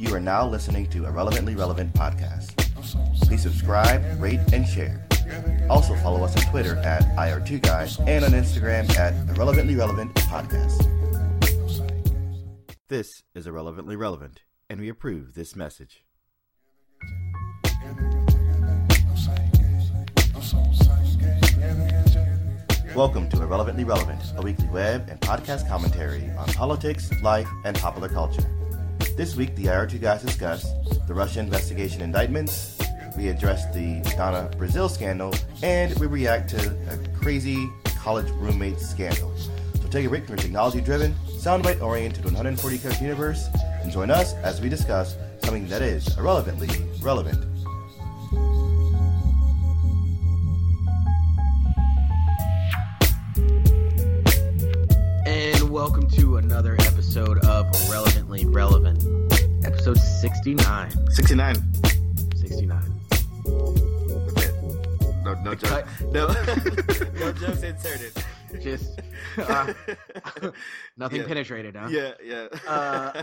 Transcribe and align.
You 0.00 0.14
are 0.14 0.20
now 0.20 0.48
listening 0.48 0.86
to 0.92 1.04
Irrelevantly 1.04 1.56
Relevant 1.56 1.92
Podcast. 1.92 2.56
Please 3.26 3.42
subscribe, 3.42 4.02
rate, 4.18 4.40
and 4.50 4.66
share. 4.66 5.06
Also 5.68 5.94
follow 5.96 6.24
us 6.24 6.34
on 6.34 6.50
Twitter 6.50 6.78
at 6.78 7.02
IR2Guys 7.18 8.00
and 8.08 8.24
on 8.24 8.30
Instagram 8.30 8.88
at 8.96 9.12
Irrelevantly 9.28 9.76
Relevant 9.76 10.14
Podcast. 10.14 10.88
This 12.88 13.22
is 13.34 13.46
Irrelevantly 13.46 13.94
Relevant, 13.94 14.40
and 14.70 14.80
we 14.80 14.88
approve 14.88 15.34
this 15.34 15.54
message. 15.54 16.02
Welcome 22.96 23.28
to 23.28 23.42
Irrelevantly 23.42 23.84
Relevant, 23.84 24.22
a 24.38 24.40
weekly 24.40 24.68
web 24.68 25.10
and 25.10 25.20
podcast 25.20 25.68
commentary 25.68 26.30
on 26.38 26.48
politics, 26.54 27.10
life, 27.22 27.48
and 27.66 27.76
popular 27.76 28.08
culture. 28.08 28.50
This 29.16 29.36
week, 29.36 29.54
the 29.54 29.66
IR2 29.66 30.00
guys 30.00 30.22
discuss 30.22 30.66
the 31.06 31.12
Russia 31.12 31.40
investigation 31.40 32.00
indictments, 32.00 32.78
we 33.16 33.28
address 33.28 33.66
the 33.74 34.00
Donna 34.16 34.50
Brazile 34.56 34.90
scandal, 34.90 35.34
and 35.62 35.98
we 35.98 36.06
react 36.06 36.48
to 36.50 36.70
a 36.88 36.96
crazy 37.18 37.68
college 37.98 38.30
roommate 38.30 38.80
scandal. 38.80 39.30
So 39.82 39.88
take 39.88 40.06
a 40.06 40.08
break 40.08 40.24
from 40.24 40.36
your 40.36 40.42
technology-driven, 40.42 41.14
soundbite-oriented 41.38 42.24
140 42.24 42.78
character 42.78 43.04
universe, 43.04 43.46
and 43.82 43.92
join 43.92 44.10
us 44.10 44.34
as 44.36 44.60
we 44.60 44.68
discuss 44.70 45.16
something 45.42 45.68
that 45.68 45.82
is 45.82 46.16
irrelevantly 46.16 46.68
relevant. 47.02 47.44
And 55.70 55.76
welcome 55.76 56.08
to 56.10 56.38
another 56.38 56.74
episode 56.80 57.38
of 57.44 57.64
Relevantly 57.88 58.44
Relevant. 58.44 59.04
Episode 59.64 59.98
69. 59.98 60.90
69. 61.12 61.54
69. 62.34 63.00
No, 65.24 65.34
no 65.44 65.54
joke. 65.54 65.86
No, 66.10 66.26
no 67.20 67.32
jokes 67.34 67.62
inserted. 67.62 68.12
Just 68.60 69.00
uh, 69.38 69.72
nothing 70.96 71.20
Yeah. 71.20 71.26
penetrated, 71.28 71.76
huh? 71.76 71.86
Yeah, 71.88 72.14
yeah. 72.20 72.48
Uh, 72.66 73.22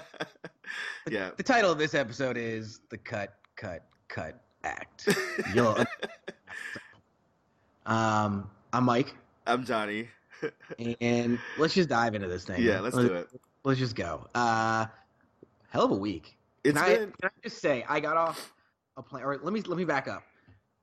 yeah. 1.10 1.32
The 1.36 1.44
title 1.44 1.70
of 1.70 1.78
this 1.78 1.94
episode 1.94 2.38
is 2.38 2.80
The 2.90 2.98
Cut, 2.98 3.34
Cut, 3.58 3.84
Cut 4.08 4.40
Act. 4.64 5.10
You'll- 5.54 5.84
um, 7.86 8.50
I'm 8.72 8.86
Mike, 8.86 9.14
I'm 9.46 9.66
Johnny. 9.66 10.08
And 11.00 11.40
let's 11.58 11.74
just 11.74 11.90
dive 11.90 12.16
into 12.16 12.28
this 12.28 12.46
thing. 12.46 12.62
Yeah, 12.62 12.80
let's 12.80 12.96
do 12.96 13.14
it. 13.14 13.30
Let's 13.64 13.80
just 13.80 13.96
go. 13.96 14.28
Uh, 14.36 14.86
hell 15.70 15.86
of 15.86 15.92
a 15.92 15.96
week. 15.96 16.38
It's 16.64 16.78
can, 16.78 16.86
I, 16.86 16.96
been 16.96 17.14
can 17.22 17.30
I 17.30 17.42
just 17.44 17.60
say 17.62 17.86
I 17.88 18.00
got 18.00 18.18
off 18.18 18.54
a 18.98 19.02
plane 19.02 19.24
or 19.24 19.38
let 19.38 19.54
me 19.54 19.62
let 19.62 19.78
me 19.78 19.86
back 19.86 20.08
up. 20.08 20.24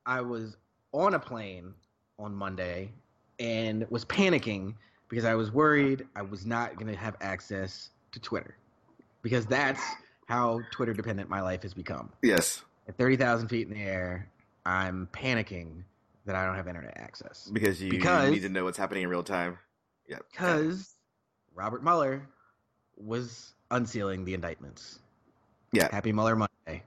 I 0.06 0.20
was 0.20 0.56
on 0.92 1.14
a 1.14 1.18
plane 1.18 1.74
on 2.18 2.34
Monday 2.34 2.90
and 3.38 3.86
was 3.90 4.04
panicking 4.04 4.74
because 5.08 5.24
I 5.24 5.34
was 5.34 5.50
worried 5.50 6.06
I 6.14 6.22
was 6.22 6.46
not 6.46 6.76
going 6.76 6.92
to 6.92 6.98
have 6.98 7.16
access 7.20 7.90
to 8.12 8.20
Twitter 8.20 8.56
because 9.22 9.46
that's 9.46 9.80
how 10.26 10.60
Twitter 10.70 10.92
dependent 10.94 11.28
my 11.28 11.40
life 11.40 11.62
has 11.62 11.74
become. 11.74 12.10
yes, 12.22 12.62
At 12.88 12.96
30,000 12.96 13.48
feet 13.48 13.68
in 13.68 13.74
the 13.74 13.82
air, 13.82 14.28
I'm 14.64 15.08
panicking 15.12 15.82
that 16.26 16.34
I 16.36 16.46
don't 16.46 16.56
have 16.56 16.68
internet 16.68 16.96
access 16.96 17.50
because 17.52 17.82
you 17.82 17.90
Because- 17.90 18.30
need 18.30 18.40
to 18.42 18.48
know 18.48 18.64
what's 18.64 18.78
happening 18.78 19.02
in 19.04 19.08
real 19.08 19.22
time. 19.22 19.58
Yeah. 20.08 20.18
because 20.30 20.94
Robert 21.54 21.82
Mueller 21.82 22.28
was 22.96 23.54
unsealing 23.70 24.24
the 24.24 24.34
indictments. 24.34 24.98
Yeah. 25.72 25.88
Happy 25.90 26.12
Mueller 26.12 26.36
Monday. 26.36 26.82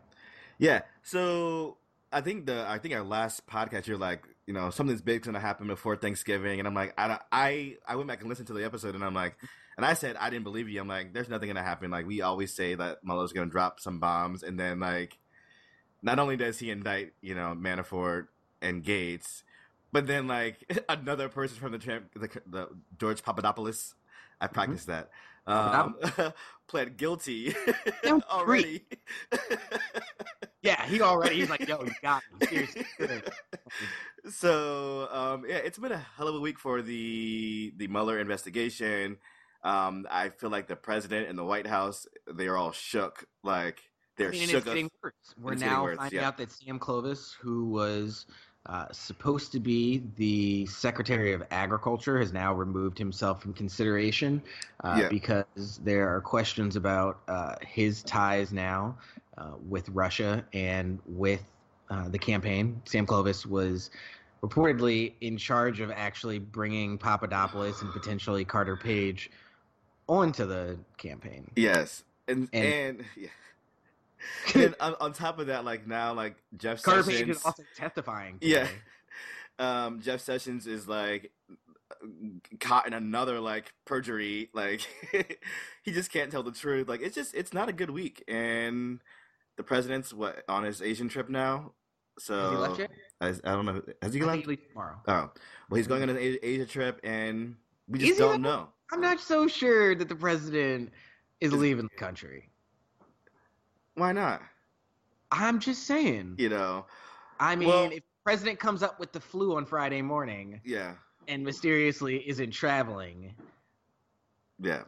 Yeah. 0.60 0.82
So 1.04 1.78
I 2.12 2.22
think 2.22 2.46
the 2.46 2.66
I 2.68 2.78
think 2.80 2.94
our 2.94 3.04
last 3.04 3.46
podcast 3.48 3.88
you're 3.88 3.98
like, 3.98 4.24
you 4.46 4.54
know, 4.54 4.70
something's 4.70 5.02
big's 5.02 5.26
gonna 5.26 5.40
happen 5.40 5.68
before 5.68 5.96
Thanksgiving, 5.98 6.60
and 6.60 6.68
I'm 6.68 6.74
like, 6.74 6.94
I 6.98 7.08
don't- 7.08 7.22
I 7.32 7.78
I 7.88 7.96
went 7.96 8.08
back 8.08 8.22
and 8.22 8.30
listened 8.30 8.48
to 8.48 8.54
the 8.54 8.64
episode, 8.64 8.96
and 8.96 9.04
I'm 9.04 9.14
like, 9.14 9.36
and 9.76 9.86
I 9.86 9.94
said 9.94 10.16
I 10.16 10.30
didn't 10.30 10.46
believe 10.46 10.70
you. 10.70 10.80
I'm 10.80 10.88
like, 10.88 11.14
there's 11.14 11.28
nothing 11.30 11.48
gonna 11.50 11.64
happen. 11.64 11.92
Like 11.92 12.06
we 12.08 12.22
always 12.22 12.54
say 12.56 12.76
that 12.76 13.04
Mueller's 13.04 13.34
gonna 13.34 13.52
drop 13.52 13.80
some 13.80 14.00
bombs, 14.00 14.44
and 14.44 14.60
then 14.60 14.80
like, 14.80 15.18
not 16.02 16.20
only 16.20 16.38
does 16.38 16.60
he 16.60 16.70
indict, 16.72 17.14
you 17.22 17.36
know, 17.36 17.56
Manafort 17.60 18.28
and 18.62 18.84
Gates, 18.84 19.44
but 19.92 20.08
then 20.08 20.28
like 20.28 20.58
another 20.90 21.30
person 21.30 21.58
from 21.58 21.72
the 21.72 21.80
tramp, 21.80 22.12
the, 22.16 22.30
the 22.46 22.70
George 23.00 23.24
Papadopoulos. 23.24 23.96
I 24.40 24.48
practiced 24.48 24.88
that. 24.88 25.10
Um, 25.48 25.96
pled 26.68 26.98
guilty 26.98 27.56
already. 28.30 28.86
Yeah, 30.62 30.86
he 30.86 31.02
already. 31.02 31.38
He's 31.38 31.50
like, 31.50 31.68
yo, 31.68 31.82
you 31.84 31.92
got 32.02 32.22
me. 32.40 32.48
Seriously. 32.48 32.86
so 34.30 35.08
um, 35.10 35.46
yeah, 35.48 35.56
it's 35.56 35.80
been 35.80 35.94
a 35.94 36.06
hell 36.18 36.28
of 36.28 36.36
a 36.36 36.40
week 36.40 36.60
for 36.60 36.82
the 36.82 37.74
the 37.78 37.88
Mueller 37.88 38.20
investigation. 38.20 39.18
Um, 39.64 40.06
I 40.12 40.30
feel 40.30 40.50
like 40.50 40.68
the 40.68 40.76
president 40.76 41.30
and 41.30 41.38
the 41.38 41.46
White 41.46 41.68
House 41.68 42.06
they 42.32 42.48
are 42.48 42.58
all 42.58 42.74
shook. 42.74 43.26
Like 43.44 43.82
they're 44.18 44.30
I 44.30 44.32
mean, 44.32 44.48
shook. 44.50 44.58
it's 44.58 44.66
getting 44.66 44.92
worse. 45.02 45.14
We're 45.40 45.54
it's 45.54 45.62
now 45.62 45.84
worse, 45.84 45.98
finding 45.98 46.20
yeah. 46.20 46.28
out 46.28 46.38
that 46.38 46.52
Sam 46.52 46.80
Clovis, 46.80 47.36
who 47.40 47.66
was 47.66 48.26
uh, 48.68 48.86
supposed 48.92 49.52
to 49.54 49.60
be 49.60 50.04
the 50.18 50.66
Secretary 50.66 51.34
of 51.34 51.42
Agriculture, 51.52 52.20
has 52.20 52.34
now 52.34 52.54
removed 52.54 52.98
himself 52.98 53.42
from 53.42 53.54
consideration 53.54 54.42
uh, 54.84 54.98
Yeah. 55.02 55.10
because 55.10 55.80
there 55.84 56.14
are 56.14 56.20
questions 56.22 56.76
about 56.76 57.20
uh, 57.28 57.56
his 57.66 58.04
ties 58.04 58.52
now 58.52 58.98
uh, 59.38 59.52
with 59.70 59.88
Russia 59.90 60.44
and 60.54 61.00
with 61.08 61.42
uh, 61.90 62.10
the 62.10 62.20
campaign. 62.20 62.82
Sam 62.86 63.06
Clovis 63.06 63.46
was 63.46 63.90
reportedly 64.44 65.14
in 65.22 65.38
charge 65.38 65.80
of 65.80 65.90
actually 65.92 66.38
bringing 66.40 66.98
Papadopoulos 66.98 67.82
and 67.82 67.92
potentially 67.94 68.44
Carter 68.44 68.76
Page 68.76 69.32
onto 70.10 70.46
the 70.46 70.78
campaign. 70.98 71.50
yes, 71.56 72.04
and 72.28 72.50
and, 72.54 72.66
And- 72.66 73.06
yeah. 73.18 73.28
And 74.54 74.64
then 74.64 74.76
on, 74.80 74.96
on 75.00 75.14
top 75.14 75.40
of 75.40 75.48
that, 75.48 75.66
like 75.66 75.88
now, 75.88 76.14
like 76.14 76.36
Jeff 76.58 76.82
Carter 76.82 77.04
Page 77.04 77.20
Sessions, 77.20 77.38
is 77.38 77.46
also 77.46 77.64
testifying. 77.76 78.38
Yeah. 78.42 78.68
um, 79.60 80.02
Jeff 80.02 80.22
Sessions 80.22 80.68
is 80.68 80.88
like 80.88 81.32
caught 82.60 82.88
in 82.88 82.94
another 82.94 83.40
like 83.40 83.74
perjury. 83.86 84.50
Like 84.54 84.82
he 85.84 85.92
just 85.92 86.12
can't 86.12 86.32
tell 86.32 86.44
the 86.44 86.52
truth. 86.52 86.88
Like 86.88 87.02
it's 87.02 87.16
just 87.16 87.34
it's 87.34 87.54
not 87.54 87.70
a 87.70 87.74
good 87.74 87.90
week. 87.90 88.24
And 88.28 89.02
the 89.58 89.64
president's 89.64 90.14
what 90.14 90.44
on 90.48 90.64
his 90.64 90.82
Asian 90.82 91.10
trip 91.10 91.30
now. 91.30 91.74
So 92.20 92.36
Has 92.40 92.52
he 92.52 92.58
left 92.58 92.80
yet? 92.80 92.92
I, 93.22 93.28
I 93.52 93.56
don't 93.56 93.66
know. 93.66 93.82
Has 94.02 94.14
he 94.14 94.22
left? 94.22 94.48
he 94.48 94.56
tomorrow. 94.58 94.98
Oh, 95.08 95.32
well, 95.70 95.78
he's 95.78 95.88
going 95.88 96.04
on 96.04 96.10
an 96.10 96.18
Asia 96.20 96.66
trip, 96.66 97.00
and 97.04 97.56
we 97.88 98.00
just 98.00 98.14
Is 98.14 98.18
don't 98.18 98.42
know. 98.42 98.70
I'm 98.92 99.02
not 99.02 99.20
so 99.20 99.48
sure 99.48 99.94
that 99.96 100.10
the 100.10 100.16
president 100.16 100.92
is 101.42 101.54
Is- 101.54 101.60
leaving 101.60 101.88
the 101.92 101.98
country. 101.98 102.50
Why 103.98 104.12
not? 104.12 104.42
I'm 105.32 105.60
just 105.60 105.84
saying. 105.88 106.36
You 106.38 106.50
know? 106.50 106.86
I 107.40 107.56
mean, 107.56 107.68
well- 107.68 107.86
if 107.86 107.96
the 107.96 108.24
president 108.24 108.60
comes 108.60 108.84
up 108.84 109.00
with 109.00 109.12
the 109.12 109.20
flu 109.20 109.56
on 109.58 109.66
Friday 109.66 110.02
morning 110.02 110.62
Yeah, 110.64 110.94
and 111.28 111.44
mysteriously 111.44 112.28
isn't 112.30 112.52
traveling, 112.52 113.34
yeah. 114.60 114.84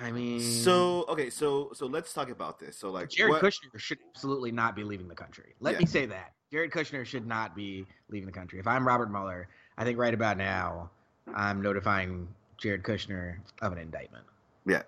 I 0.00 0.10
mean, 0.10 0.40
So 0.40 1.04
okay, 1.08 1.30
so 1.30 1.70
so 1.72 1.86
let's 1.86 2.12
talk 2.12 2.28
about 2.28 2.58
this. 2.58 2.76
So 2.76 2.90
like, 2.90 3.08
Jared 3.10 3.32
what- 3.32 3.42
Kushner 3.42 3.78
should 3.78 3.98
absolutely 4.10 4.50
not 4.52 4.74
be 4.76 4.82
leaving 4.84 5.08
the 5.08 5.14
country. 5.14 5.54
Let 5.60 5.74
Yeah. 5.74 5.78
me 5.80 5.86
say 5.86 6.06
that. 6.06 6.34
Jared 6.50 6.70
Kushner 6.70 7.04
should 7.06 7.26
not 7.26 7.54
be 7.56 7.86
leaving 8.08 8.26
the 8.26 8.32
country. 8.32 8.58
If 8.58 8.66
I'm 8.66 8.86
Robert 8.86 9.10
Mueller, 9.10 9.48
I 9.78 9.84
think 9.84 9.98
right 9.98 10.12
about 10.14 10.36
now, 10.36 10.90
I'm 11.34 11.62
notifying 11.62 12.28
Jared 12.58 12.82
Kushner 12.82 13.38
of 13.62 13.72
an 13.72 13.78
indictment. 13.78 14.26
Yeah. 14.66 14.82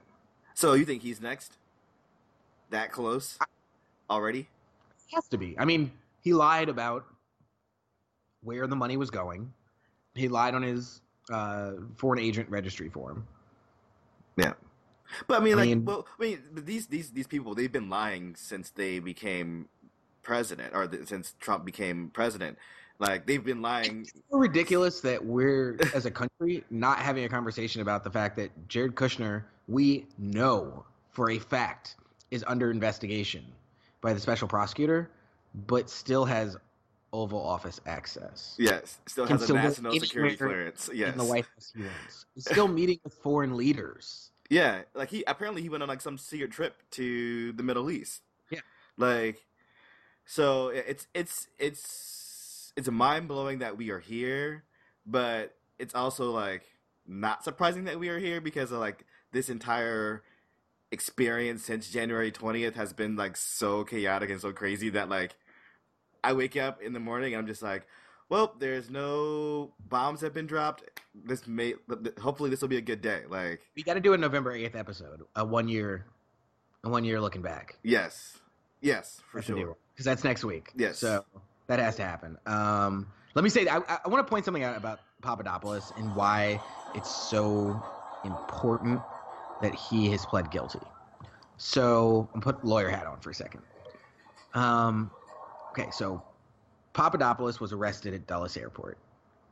So 0.54 0.74
you 0.74 0.84
think 0.84 1.02
he's 1.02 1.20
next? 1.20 1.56
That 2.70 2.92
close 2.92 3.38
already? 4.10 4.48
has 5.14 5.28
to 5.28 5.38
be. 5.38 5.56
I 5.58 5.64
mean, 5.64 5.92
he 6.20 6.32
lied 6.32 6.68
about 6.68 7.04
where 8.42 8.66
the 8.66 8.76
money 8.76 8.96
was 8.96 9.10
going. 9.10 9.52
He 10.14 10.28
lied 10.28 10.54
on 10.54 10.62
his 10.62 11.00
uh, 11.32 11.72
foreign 11.96 12.20
agent 12.20 12.48
registry 12.48 12.88
form. 12.88 13.26
Yeah. 14.36 14.54
But 15.28 15.40
I 15.40 15.44
mean, 15.44 15.54
I 15.54 15.56
like, 15.58 15.68
mean- 15.68 15.84
well, 15.84 16.06
I 16.18 16.22
mean, 16.22 16.42
these 16.52 16.86
these 16.86 17.10
these 17.10 17.26
people 17.26 17.54
they've 17.54 17.70
been 17.70 17.88
lying 17.88 18.34
since 18.36 18.70
they 18.70 18.98
became 18.98 19.68
president, 20.22 20.74
or 20.74 20.86
the, 20.86 21.06
since 21.06 21.34
Trump 21.40 21.64
became 21.64 22.10
president. 22.12 22.58
Like 22.98 23.26
they've 23.26 23.44
been 23.44 23.62
lying. 23.62 24.00
It's 24.00 24.12
so 24.30 24.38
ridiculous 24.38 25.00
that 25.02 25.24
we're, 25.24 25.78
as 25.94 26.06
a 26.06 26.10
country, 26.10 26.64
not 26.70 26.98
having 26.98 27.24
a 27.24 27.28
conversation 27.28 27.82
about 27.82 28.04
the 28.04 28.10
fact 28.10 28.36
that 28.36 28.50
Jared 28.68 28.94
Kushner, 28.94 29.44
we 29.68 30.06
know 30.18 30.84
for 31.10 31.30
a 31.30 31.38
fact, 31.38 31.96
is 32.30 32.44
under 32.46 32.70
investigation 32.70 33.44
by 34.00 34.12
the 34.12 34.20
special 34.20 34.48
prosecutor, 34.48 35.10
but 35.66 35.88
still 35.90 36.24
has 36.24 36.56
Oval 37.12 37.40
Office 37.40 37.80
access. 37.86 38.54
Yes, 38.58 38.98
still 39.06 39.26
has 39.26 39.42
still 39.42 39.56
go 39.56 39.62
national 39.62 39.98
security 40.00 40.36
clearance. 40.36 40.90
Yes, 40.92 41.12
In 41.12 41.18
the 41.18 41.24
White 41.24 41.46
House 41.54 41.72
hearings. 41.74 42.26
Still 42.38 42.68
meeting 42.68 42.98
with 43.04 43.14
foreign 43.14 43.56
leaders. 43.56 44.30
yeah. 44.50 44.82
Like 44.94 45.08
he 45.10 45.24
apparently 45.26 45.62
he 45.62 45.68
went 45.68 45.82
on 45.82 45.88
like 45.88 46.00
some 46.00 46.18
secret 46.18 46.50
trip 46.50 46.82
to 46.92 47.52
the 47.52 47.62
Middle 47.62 47.90
East. 47.90 48.22
Yeah. 48.50 48.60
Like, 48.98 49.44
so 50.26 50.68
it's 50.68 51.06
it's 51.14 51.48
it's 51.58 52.72
it's 52.76 52.90
mind 52.90 53.28
blowing 53.28 53.60
that 53.60 53.76
we 53.78 53.90
are 53.90 54.00
here, 54.00 54.64
but 55.06 55.54
it's 55.78 55.94
also 55.94 56.30
like 56.32 56.64
not 57.06 57.44
surprising 57.44 57.84
that 57.84 57.98
we 57.98 58.08
are 58.08 58.18
here 58.18 58.40
because 58.40 58.72
of 58.72 58.80
like 58.80 59.04
this 59.32 59.48
entire 59.48 60.22
experience 60.92 61.64
since 61.64 61.90
January 61.90 62.30
20th 62.30 62.74
has 62.74 62.92
been 62.92 63.16
like 63.16 63.36
so 63.36 63.84
chaotic 63.84 64.30
and 64.30 64.40
so 64.40 64.52
crazy 64.52 64.90
that 64.90 65.08
like 65.08 65.34
I 66.22 66.32
wake 66.32 66.56
up 66.56 66.82
in 66.82 66.92
the 66.92 67.00
morning 67.00 67.34
and 67.34 67.40
I'm 67.40 67.46
just 67.46 67.62
like, 67.62 67.86
well, 68.28 68.54
there's 68.58 68.90
no 68.90 69.72
bombs 69.78 70.20
have 70.20 70.34
been 70.34 70.46
dropped. 70.46 70.84
This 71.14 71.46
may 71.46 71.74
hopefully 72.20 72.50
this 72.50 72.60
will 72.60 72.68
be 72.68 72.76
a 72.76 72.82
good 72.82 73.00
day. 73.00 73.22
Like 73.28 73.60
we 73.76 73.82
got 73.82 73.94
to 73.94 74.00
do 74.00 74.12
a 74.12 74.18
November 74.18 74.56
8th 74.56 74.74
episode, 74.74 75.22
a 75.34 75.44
one 75.44 75.68
year, 75.68 76.06
a 76.84 76.88
one 76.88 77.04
year 77.04 77.20
looking 77.20 77.42
back. 77.42 77.76
Yes, 77.82 78.38
yes, 78.80 79.22
for 79.30 79.38
that's 79.38 79.46
sure. 79.46 79.76
Because 79.92 80.04
that's 80.04 80.24
next 80.24 80.44
week. 80.44 80.72
Yes. 80.76 80.98
So 80.98 81.24
that 81.68 81.78
has 81.78 81.96
to 81.96 82.02
happen. 82.02 82.36
Um, 82.46 83.06
let 83.34 83.44
me 83.44 83.50
say, 83.50 83.68
I, 83.68 83.78
I 84.04 84.08
want 84.08 84.26
to 84.26 84.30
point 84.30 84.44
something 84.44 84.64
out 84.64 84.76
about 84.76 85.00
Papadopoulos 85.22 85.92
and 85.96 86.14
why 86.16 86.60
it's 86.94 87.14
so 87.14 87.80
important 88.24 89.00
that 89.62 89.74
he 89.74 90.10
has 90.10 90.24
pled 90.26 90.50
guilty. 90.50 90.80
So 91.56 92.28
I'm 92.34 92.40
put 92.40 92.64
lawyer 92.64 92.88
hat 92.88 93.06
on 93.06 93.18
for 93.20 93.30
a 93.30 93.34
second. 93.34 93.62
Um, 94.54 95.10
okay, 95.70 95.90
so 95.90 96.22
Papadopoulos 96.92 97.60
was 97.60 97.72
arrested 97.72 98.14
at 98.14 98.26
Dulles 98.26 98.56
Airport, 98.56 98.98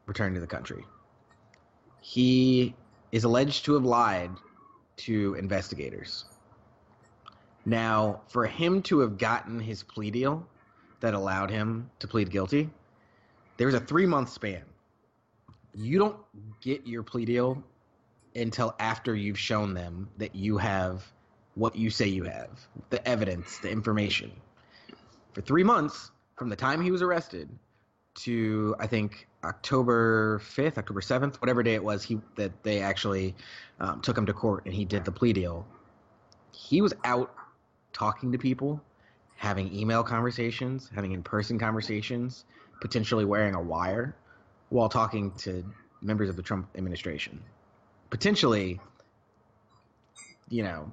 returned 0.06 0.34
to 0.34 0.40
the 0.40 0.46
country. 0.46 0.84
He 2.00 2.74
is 3.12 3.24
alleged 3.24 3.64
to 3.66 3.74
have 3.74 3.84
lied 3.84 4.30
to 4.96 5.34
investigators. 5.34 6.26
Now, 7.66 8.20
for 8.28 8.46
him 8.46 8.82
to 8.82 9.00
have 9.00 9.16
gotten 9.16 9.58
his 9.58 9.82
plea 9.82 10.10
deal 10.10 10.46
that 11.00 11.14
allowed 11.14 11.50
him 11.50 11.90
to 11.98 12.06
plead 12.06 12.30
guilty, 12.30 12.68
there 13.56 13.66
was 13.66 13.74
a 13.74 13.80
three 13.80 14.06
month 14.06 14.28
span. 14.28 14.62
You 15.74 15.98
don't 15.98 16.16
get 16.60 16.86
your 16.86 17.02
plea 17.02 17.24
deal 17.24 17.62
until 18.34 18.74
after 18.78 19.14
you've 19.14 19.38
shown 19.38 19.74
them 19.74 20.08
that 20.18 20.34
you 20.34 20.58
have 20.58 21.04
what 21.54 21.76
you 21.76 21.90
say 21.90 22.06
you 22.06 22.24
have 22.24 22.50
the 22.90 23.06
evidence, 23.06 23.58
the 23.58 23.70
information. 23.70 24.32
For 25.32 25.40
three 25.40 25.62
months, 25.62 26.10
from 26.36 26.48
the 26.48 26.56
time 26.56 26.80
he 26.80 26.90
was 26.90 27.02
arrested 27.02 27.48
to 28.16 28.74
I 28.78 28.86
think 28.86 29.28
October 29.44 30.40
5th, 30.40 30.78
October 30.78 31.00
7th, 31.00 31.36
whatever 31.36 31.62
day 31.62 31.74
it 31.74 31.84
was, 31.84 32.02
he 32.02 32.20
that 32.36 32.62
they 32.62 32.80
actually 32.80 33.34
um, 33.80 34.00
took 34.00 34.16
him 34.16 34.26
to 34.26 34.32
court 34.32 34.64
and 34.66 34.74
he 34.74 34.84
did 34.84 35.04
the 35.04 35.12
plea 35.12 35.32
deal. 35.32 35.66
He 36.52 36.80
was 36.80 36.94
out 37.04 37.32
talking 37.92 38.32
to 38.32 38.38
people, 38.38 38.80
having 39.36 39.72
email 39.74 40.02
conversations, 40.02 40.90
having 40.94 41.12
in-person 41.12 41.58
conversations, 41.58 42.44
potentially 42.80 43.24
wearing 43.24 43.54
a 43.54 43.62
wire 43.62 44.16
while 44.70 44.88
talking 44.88 45.30
to 45.32 45.64
members 46.02 46.28
of 46.28 46.36
the 46.36 46.42
Trump 46.42 46.68
administration 46.76 47.40
potentially, 48.14 48.78
you 50.48 50.62
know, 50.62 50.92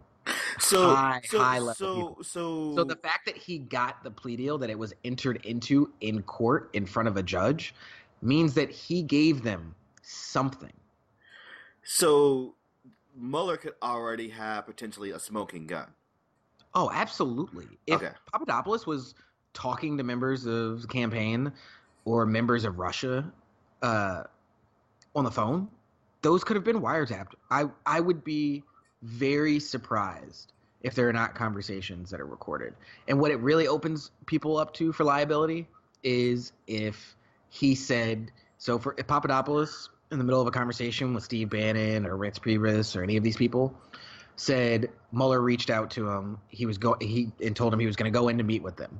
so 0.59 0.95
high, 0.95 1.21
so, 1.23 1.37
high 1.37 1.59
level. 1.59 1.75
So 1.75 2.17
so 2.23 2.75
so 2.75 2.83
the 2.83 2.95
fact 2.95 3.27
that 3.27 3.37
he 3.37 3.59
got 3.59 4.03
the 4.03 4.09
plea 4.09 4.35
deal 4.35 4.57
that 4.57 4.71
it 4.71 4.79
was 4.79 4.91
entered 5.05 5.39
into 5.45 5.93
in 6.01 6.23
court 6.23 6.71
in 6.73 6.87
front 6.87 7.07
of 7.07 7.17
a 7.17 7.21
judge 7.21 7.75
means 8.23 8.55
that 8.55 8.71
he 8.71 9.03
gave 9.03 9.43
them 9.43 9.75
something. 10.01 10.73
So 11.83 12.55
Mueller 13.15 13.57
could 13.57 13.75
already 13.83 14.29
have 14.29 14.65
potentially 14.65 15.11
a 15.11 15.19
smoking 15.19 15.67
gun. 15.67 15.89
Oh, 16.73 16.89
absolutely. 16.91 17.67
If 17.85 18.01
okay. 18.01 18.13
Papadopoulos 18.33 18.87
was 18.87 19.13
talking 19.53 19.95
to 19.95 20.03
members 20.03 20.47
of 20.47 20.81
the 20.81 20.87
campaign 20.87 21.51
or 22.03 22.25
members 22.25 22.65
of 22.65 22.79
Russia 22.79 23.31
uh, 23.83 24.23
on 25.13 25.23
the 25.23 25.31
phone, 25.31 25.67
those 26.21 26.43
could 26.43 26.55
have 26.55 26.63
been 26.63 26.81
wiretapped. 26.81 27.33
I 27.49 27.65
I 27.85 27.99
would 27.99 28.23
be 28.23 28.63
very 29.01 29.59
surprised 29.59 30.53
if 30.81 30.95
there 30.95 31.07
are 31.07 31.13
not 31.13 31.35
conversations 31.35 32.09
that 32.09 32.19
are 32.19 32.25
recorded. 32.25 32.73
And 33.07 33.19
what 33.19 33.31
it 33.31 33.39
really 33.39 33.67
opens 33.67 34.11
people 34.25 34.57
up 34.57 34.73
to 34.75 34.91
for 34.91 35.03
liability 35.03 35.67
is 36.03 36.53
if 36.67 37.15
he 37.49 37.75
said 37.75 38.31
so 38.57 38.79
for 38.79 38.93
Papadopoulos 38.93 39.89
in 40.11 40.17
the 40.17 40.23
middle 40.23 40.41
of 40.41 40.47
a 40.47 40.51
conversation 40.51 41.13
with 41.13 41.23
Steve 41.23 41.49
Bannon 41.49 42.05
or 42.05 42.17
Reince 42.17 42.39
Priebus 42.39 42.95
or 42.95 43.03
any 43.03 43.17
of 43.17 43.23
these 43.23 43.37
people 43.37 43.75
said 44.35 44.89
Mueller 45.11 45.41
reached 45.41 45.69
out 45.69 45.91
to 45.91 46.09
him, 46.09 46.37
he 46.49 46.65
was 46.65 46.77
go 46.77 46.95
he 46.99 47.31
and 47.43 47.55
told 47.55 47.73
him 47.73 47.79
he 47.79 47.85
was 47.85 47.95
going 47.95 48.11
to 48.11 48.17
go 48.17 48.27
in 48.27 48.37
to 48.37 48.43
meet 48.43 48.63
with 48.63 48.75
them. 48.75 48.99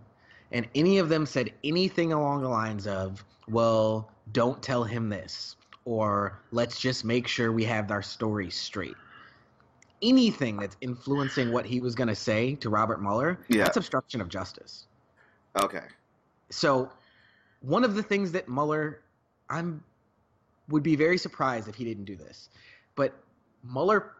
And 0.51 0.67
any 0.75 0.97
of 0.99 1.09
them 1.09 1.25
said 1.25 1.51
anything 1.63 2.11
along 2.11 2.41
the 2.41 2.49
lines 2.49 2.85
of, 2.85 3.23
"Well, 3.47 4.11
don't 4.31 4.61
tell 4.61 4.83
him 4.83 5.09
this." 5.09 5.55
Or 5.85 6.39
let's 6.51 6.79
just 6.79 7.03
make 7.05 7.27
sure 7.27 7.51
we 7.51 7.65
have 7.65 7.91
our 7.91 8.01
story 8.01 8.49
straight. 8.49 8.95
Anything 10.01 10.57
that's 10.57 10.77
influencing 10.81 11.51
what 11.51 11.65
he 11.65 11.79
was 11.79 11.95
going 11.95 12.07
to 12.07 12.15
say 12.15 12.55
to 12.55 12.69
Robert 12.69 13.01
Mueller, 13.01 13.39
yeah. 13.49 13.63
that's 13.63 13.77
obstruction 13.77 14.21
of 14.21 14.29
justice. 14.29 14.87
Okay. 15.61 15.83
So, 16.49 16.89
one 17.61 17.83
of 17.83 17.93
the 17.93 18.01
things 18.01 18.31
that 18.31 18.49
Mueller, 18.49 19.01
I'm, 19.49 19.83
would 20.69 20.83
be 20.83 20.95
very 20.95 21.17
surprised 21.17 21.67
if 21.67 21.75
he 21.75 21.83
didn't 21.83 22.05
do 22.05 22.15
this, 22.15 22.49
but 22.95 23.13
Mueller 23.63 24.13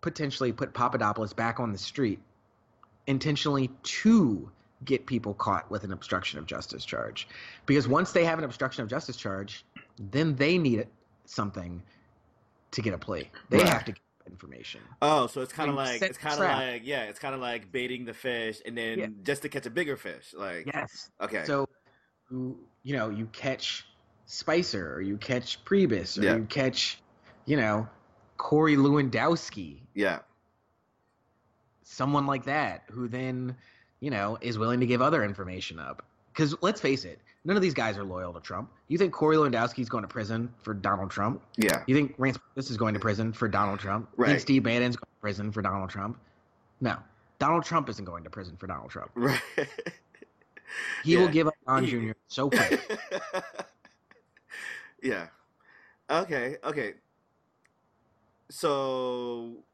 potentially 0.00 0.52
put 0.52 0.74
Papadopoulos 0.74 1.32
back 1.32 1.60
on 1.60 1.72
the 1.72 1.78
street 1.78 2.18
intentionally 3.06 3.70
to 3.82 4.50
get 4.84 5.06
people 5.06 5.34
caught 5.34 5.70
with 5.70 5.84
an 5.84 5.92
obstruction 5.92 6.38
of 6.38 6.46
justice 6.46 6.84
charge. 6.84 7.28
Because 7.66 7.88
once 7.88 8.12
they 8.12 8.24
have 8.24 8.38
an 8.38 8.44
obstruction 8.44 8.82
of 8.82 8.90
justice 8.90 9.16
charge, 9.16 9.64
then 9.98 10.34
they 10.36 10.58
need 10.58 10.86
something 11.24 11.82
to 12.72 12.82
get 12.82 12.94
a 12.94 12.98
play. 12.98 13.30
They 13.50 13.58
right. 13.58 13.68
have 13.68 13.84
to 13.84 13.92
get 13.92 14.00
information. 14.26 14.80
Oh, 15.00 15.26
so 15.26 15.40
it's 15.40 15.52
kind 15.52 15.70
of 15.70 15.76
like 15.76 16.02
it's 16.02 16.18
kind 16.18 16.34
of 16.34 16.48
like 16.48 16.82
yeah, 16.84 17.04
it's 17.04 17.18
kind 17.18 17.34
of 17.34 17.40
like 17.40 17.70
baiting 17.72 18.04
the 18.04 18.14
fish 18.14 18.60
and 18.64 18.76
then 18.76 18.98
yeah. 18.98 19.06
just 19.22 19.42
to 19.42 19.48
catch 19.48 19.66
a 19.66 19.70
bigger 19.70 19.96
fish. 19.96 20.34
Like 20.36 20.66
yes, 20.66 21.10
okay. 21.20 21.44
So 21.44 21.68
you 22.30 22.96
know 22.96 23.10
you 23.10 23.26
catch 23.26 23.86
Spicer 24.26 24.94
or 24.94 25.00
you 25.00 25.16
catch 25.16 25.64
Priebus 25.64 26.18
or 26.18 26.24
yeah. 26.24 26.36
you 26.36 26.44
catch 26.44 27.00
you 27.46 27.56
know 27.56 27.88
Corey 28.36 28.76
Lewandowski. 28.76 29.80
Yeah. 29.94 30.20
Someone 31.82 32.26
like 32.26 32.44
that 32.44 32.84
who 32.90 33.08
then 33.08 33.56
you 34.00 34.10
know 34.10 34.38
is 34.40 34.58
willing 34.58 34.80
to 34.80 34.86
give 34.86 35.02
other 35.02 35.24
information 35.24 35.78
up. 35.78 36.04
Because 36.32 36.56
let's 36.62 36.80
face 36.80 37.04
it, 37.04 37.20
None 37.46 37.56
of 37.56 37.62
these 37.62 37.74
guys 37.74 37.98
are 37.98 38.04
loyal 38.04 38.32
to 38.32 38.40
Trump. 38.40 38.70
You 38.88 38.96
think 38.96 39.12
Corey 39.12 39.36
Lewandowski 39.36 39.80
is 39.80 39.88
going 39.88 40.02
to 40.02 40.08
prison 40.08 40.52
for 40.62 40.72
Donald 40.72 41.10
Trump? 41.10 41.42
Yeah. 41.56 41.82
You 41.86 41.94
think 41.94 42.16
Reince 42.16 42.38
this 42.54 42.70
is 42.70 42.78
going 42.78 42.94
to 42.94 43.00
prison 43.00 43.32
for 43.32 43.48
Donald 43.48 43.80
Trump? 43.80 44.08
Right. 44.16 44.28
You 44.28 44.32
think 44.34 44.40
Steve 44.40 44.62
Bannon's 44.62 44.96
going 44.96 45.10
to 45.10 45.20
prison 45.20 45.52
for 45.52 45.60
Donald 45.60 45.90
Trump? 45.90 46.18
No. 46.80 46.96
Donald 47.38 47.64
Trump 47.64 47.90
isn't 47.90 48.04
going 48.04 48.24
to 48.24 48.30
prison 48.30 48.56
for 48.56 48.66
Donald 48.66 48.90
Trump. 48.90 49.10
Right. 49.14 49.40
he 51.04 51.12
yeah. 51.12 51.18
will 51.18 51.28
give 51.28 51.46
up 51.46 51.54
Don 51.66 51.84
Jr. 51.84 52.12
so 52.28 52.48
quick. 52.50 52.98
yeah. 55.02 55.26
Okay. 56.08 56.56
Okay. 56.64 56.94
So 58.48 59.64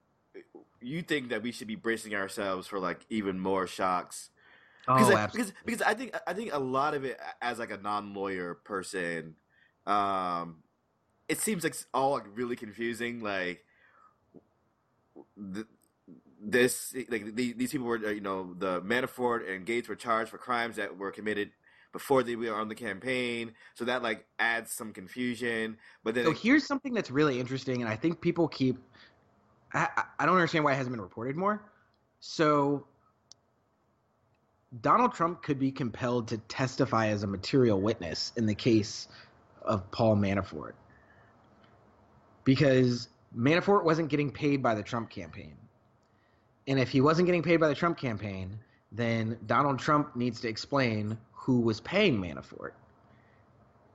you 0.80 1.02
think 1.02 1.28
that 1.28 1.42
we 1.42 1.52
should 1.52 1.68
be 1.68 1.76
bracing 1.76 2.16
ourselves 2.16 2.66
for 2.66 2.80
like 2.80 3.06
even 3.10 3.38
more 3.38 3.68
shocks 3.68 4.30
oh, 4.88 5.14
I, 5.14 5.26
because 5.26 5.52
because 5.64 5.82
I 5.82 5.94
think 5.94 6.16
I 6.26 6.32
think 6.32 6.52
a 6.52 6.58
lot 6.58 6.94
of 6.94 7.04
it 7.04 7.18
as 7.40 7.58
like 7.58 7.70
a 7.70 7.76
non 7.76 8.14
lawyer 8.14 8.54
person, 8.54 9.36
um, 9.86 10.56
it 11.28 11.38
seems 11.40 11.64
like 11.64 11.76
all 11.94 12.12
like 12.12 12.26
really 12.34 12.56
confusing. 12.56 13.20
Like 13.20 13.64
the, 15.36 15.66
this, 16.42 16.94
like 17.08 17.34
the, 17.34 17.52
these 17.52 17.70
people 17.72 17.86
were, 17.86 18.12
you 18.12 18.20
know, 18.20 18.54
the 18.54 18.80
Manafort 18.80 19.48
and 19.48 19.66
Gates 19.66 19.88
were 19.88 19.96
charged 19.96 20.30
for 20.30 20.38
crimes 20.38 20.76
that 20.76 20.96
were 20.96 21.10
committed 21.10 21.50
before 21.92 22.22
they 22.22 22.36
were 22.36 22.54
on 22.54 22.68
the 22.68 22.74
campaign. 22.74 23.52
So 23.74 23.84
that 23.84 24.02
like 24.02 24.26
adds 24.38 24.72
some 24.72 24.92
confusion. 24.92 25.76
But 26.02 26.14
then, 26.14 26.24
so 26.24 26.30
it, 26.30 26.38
here's 26.38 26.66
something 26.66 26.94
that's 26.94 27.10
really 27.10 27.38
interesting, 27.38 27.82
and 27.82 27.90
I 27.90 27.96
think 27.96 28.20
people 28.20 28.48
keep. 28.48 28.78
I, 29.72 29.88
I 30.18 30.26
don't 30.26 30.34
understand 30.34 30.64
why 30.64 30.72
it 30.72 30.76
hasn't 30.76 30.94
been 30.94 31.02
reported 31.02 31.36
more. 31.36 31.62
So 32.20 32.86
Donald 34.80 35.12
Trump 35.12 35.42
could 35.42 35.58
be 35.58 35.72
compelled 35.72 36.28
to 36.28 36.38
testify 36.38 37.08
as 37.08 37.22
a 37.22 37.26
material 37.26 37.80
witness 37.80 38.32
in 38.36 38.46
the 38.46 38.54
case 38.54 39.08
of 39.62 39.90
Paul 39.90 40.16
Manafort. 40.16 40.72
Because 42.44 43.08
Manafort 43.36 43.84
wasn't 43.84 44.08
getting 44.08 44.30
paid 44.30 44.62
by 44.62 44.74
the 44.74 44.82
Trump 44.82 45.10
campaign. 45.10 45.54
And 46.68 46.78
if 46.78 46.88
he 46.88 47.00
wasn't 47.00 47.26
getting 47.26 47.42
paid 47.42 47.58
by 47.58 47.68
the 47.68 47.74
Trump 47.74 47.98
campaign, 47.98 48.58
then 48.92 49.38
Donald 49.46 49.78
Trump 49.78 50.14
needs 50.14 50.40
to 50.42 50.48
explain 50.48 51.18
who 51.32 51.60
was 51.60 51.80
paying 51.80 52.20
Manafort. 52.20 52.72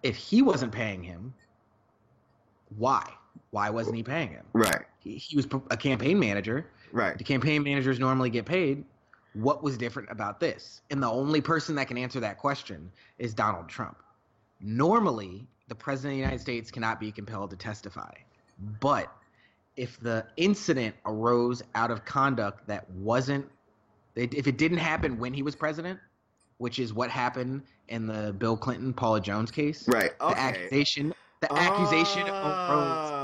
If 0.03 0.17
he 0.17 0.41
wasn't 0.41 0.73
paying 0.73 1.01
him, 1.03 1.33
why? 2.77 3.09
Why 3.51 3.69
wasn't 3.69 3.95
he 3.95 4.03
paying 4.03 4.29
him? 4.29 4.45
Right. 4.51 4.83
He, 4.99 5.15
he 5.15 5.37
was 5.37 5.47
a 5.71 5.77
campaign 5.77 6.19
manager. 6.19 6.67
Right. 6.91 7.17
The 7.17 7.23
campaign 7.23 7.63
managers 7.63 7.97
normally 7.97 8.29
get 8.29 8.45
paid 8.45 8.83
what 9.35 9.61
was 9.61 9.77
different 9.77 10.09
about 10.09 10.39
this? 10.39 10.81
And 10.89 11.03
the 11.03 11.09
only 11.09 11.41
person 11.41 11.75
that 11.75 11.87
can 11.87 11.97
answer 11.97 12.19
that 12.21 12.37
question 12.37 12.91
is 13.19 13.33
Donald 13.33 13.67
Trump. 13.67 13.97
Normally, 14.61 15.45
the 15.67 15.75
president 15.75 16.13
of 16.13 16.15
the 16.15 16.21
United 16.21 16.41
States 16.41 16.71
cannot 16.71 16.99
be 16.99 17.11
compelled 17.11 17.49
to 17.49 17.57
testify. 17.57 18.13
But 18.79 19.11
if 19.75 19.99
the 19.99 20.25
incident 20.37 20.95
arose 21.05 21.61
out 21.75 21.91
of 21.91 22.05
conduct 22.05 22.65
that 22.67 22.89
wasn't, 22.91 23.45
if 24.15 24.47
it 24.47 24.57
didn't 24.57 24.77
happen 24.77 25.17
when 25.19 25.33
he 25.33 25.43
was 25.43 25.55
president, 25.55 25.99
which 26.57 26.79
is 26.79 26.93
what 26.93 27.09
happened 27.09 27.63
in 27.89 28.07
the 28.07 28.33
Bill 28.33 28.55
Clinton 28.55 28.93
Paula 28.93 29.19
Jones 29.19 29.51
case, 29.51 29.87
right? 29.89 30.11
Okay. 30.21 30.33
The 30.33 30.39
accusation, 30.39 31.13
the 31.41 31.51
oh, 31.51 31.57
accusation 31.57 32.21
arose 32.29 33.14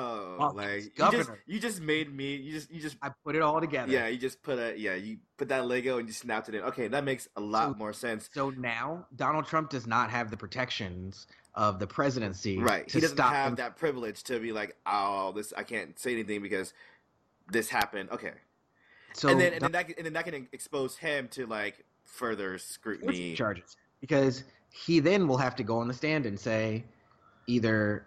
Oh, 0.41 0.51
like 0.55 0.83
you 0.97 1.11
just, 1.11 1.31
you 1.45 1.59
just 1.59 1.81
made 1.81 2.13
me. 2.13 2.35
You 2.35 2.51
just 2.53 2.71
you 2.71 2.81
just 2.81 2.97
I 3.01 3.09
put 3.23 3.35
it 3.35 3.41
all 3.41 3.59
together. 3.61 3.91
Yeah, 3.91 4.07
you 4.07 4.17
just 4.17 4.41
put 4.41 4.57
a 4.59 4.77
yeah. 4.77 4.95
You 4.95 5.17
put 5.37 5.49
that 5.49 5.65
Lego 5.67 5.97
and 5.99 6.07
you 6.07 6.13
snapped 6.13 6.49
it 6.49 6.55
in. 6.55 6.61
Okay, 6.63 6.87
that 6.87 7.03
makes 7.03 7.27
a 7.35 7.41
lot 7.41 7.71
So- 7.73 7.77
more 7.77 7.93
sense. 7.93 8.29
So 8.33 8.49
now 8.51 9.05
Donald 9.15 9.45
Trump 9.45 9.69
does 9.69 9.87
not 9.87 10.09
have 10.09 10.31
the 10.31 10.37
protections 10.37 11.27
of 11.55 11.79
the 11.79 11.87
presidency. 11.87 12.57
Right. 12.59 12.89
He 12.89 12.99
doesn't 13.01 13.19
have 13.19 13.49
him. 13.49 13.55
that 13.55 13.75
privilege 13.75 14.23
to 14.23 14.39
be 14.39 14.51
like, 14.53 14.75
oh, 14.85 15.33
this 15.33 15.51
I 15.55 15.63
can't 15.63 15.97
say 15.99 16.13
anything 16.13 16.41
because 16.41 16.73
this 17.51 17.69
happened. 17.69 18.09
Okay. 18.11 18.31
So 19.13 19.29
and 19.29 19.39
then 19.39 19.53
and 19.53 19.61
then 19.61 19.71
that 19.73 19.87
can- 19.87 19.95
and 19.97 20.05
then 20.05 20.13
that 20.13 20.25
can 20.25 20.47
expose 20.53 20.95
him 20.97 21.27
to 21.29 21.45
like 21.45 21.83
further 22.05 22.57
scrutiny. 22.57 23.35
charges 23.35 23.75
because 23.99 24.43
he 24.69 24.99
then 25.01 25.27
will 25.27 25.37
have 25.37 25.55
to 25.57 25.63
go 25.63 25.79
on 25.79 25.87
the 25.87 25.93
stand 25.93 26.25
and 26.25 26.39
say 26.39 26.85
either 27.47 28.05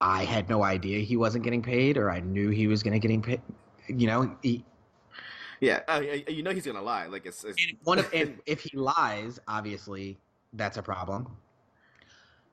I 0.00 0.24
had 0.24 0.48
no 0.48 0.62
idea 0.62 1.00
he 1.00 1.16
wasn't 1.16 1.44
getting 1.44 1.62
paid 1.62 1.96
or 1.96 2.10
I 2.10 2.20
knew 2.20 2.48
he 2.48 2.66
was 2.66 2.82
going 2.82 2.94
to 2.94 2.98
getting 2.98 3.20
paid. 3.20 3.40
You 3.88 4.06
know, 4.06 4.36
he, 4.42 4.64
Yeah. 5.60 6.00
You 6.00 6.42
know 6.42 6.52
he's 6.52 6.64
gonna 6.64 6.82
lie. 6.82 7.06
Like 7.06 7.26
it's, 7.26 7.44
it's 7.44 7.62
and 7.62 7.76
one 7.84 7.98
of 7.98 8.08
and 8.14 8.38
if 8.46 8.62
he 8.62 8.76
lies, 8.76 9.38
obviously 9.46 10.18
that's 10.54 10.78
a 10.78 10.82
problem. 10.82 11.28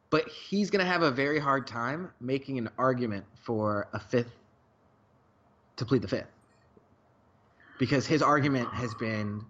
But 0.09 0.27
he's 0.29 0.69
going 0.69 0.83
to 0.83 0.89
have 0.89 1.01
a 1.01 1.11
very 1.11 1.37
hard 1.37 1.67
time 1.67 2.11
making 2.21 2.57
an 2.57 2.69
argument 2.77 3.25
for 3.43 3.89
a 3.91 3.99
fifth 3.99 4.31
to 5.75 5.85
plead 5.85 6.01
the 6.01 6.07
fifth. 6.07 6.31
Because 7.77 8.07
his 8.07 8.21
argument 8.21 8.69
has 8.69 8.93
been 8.95 9.43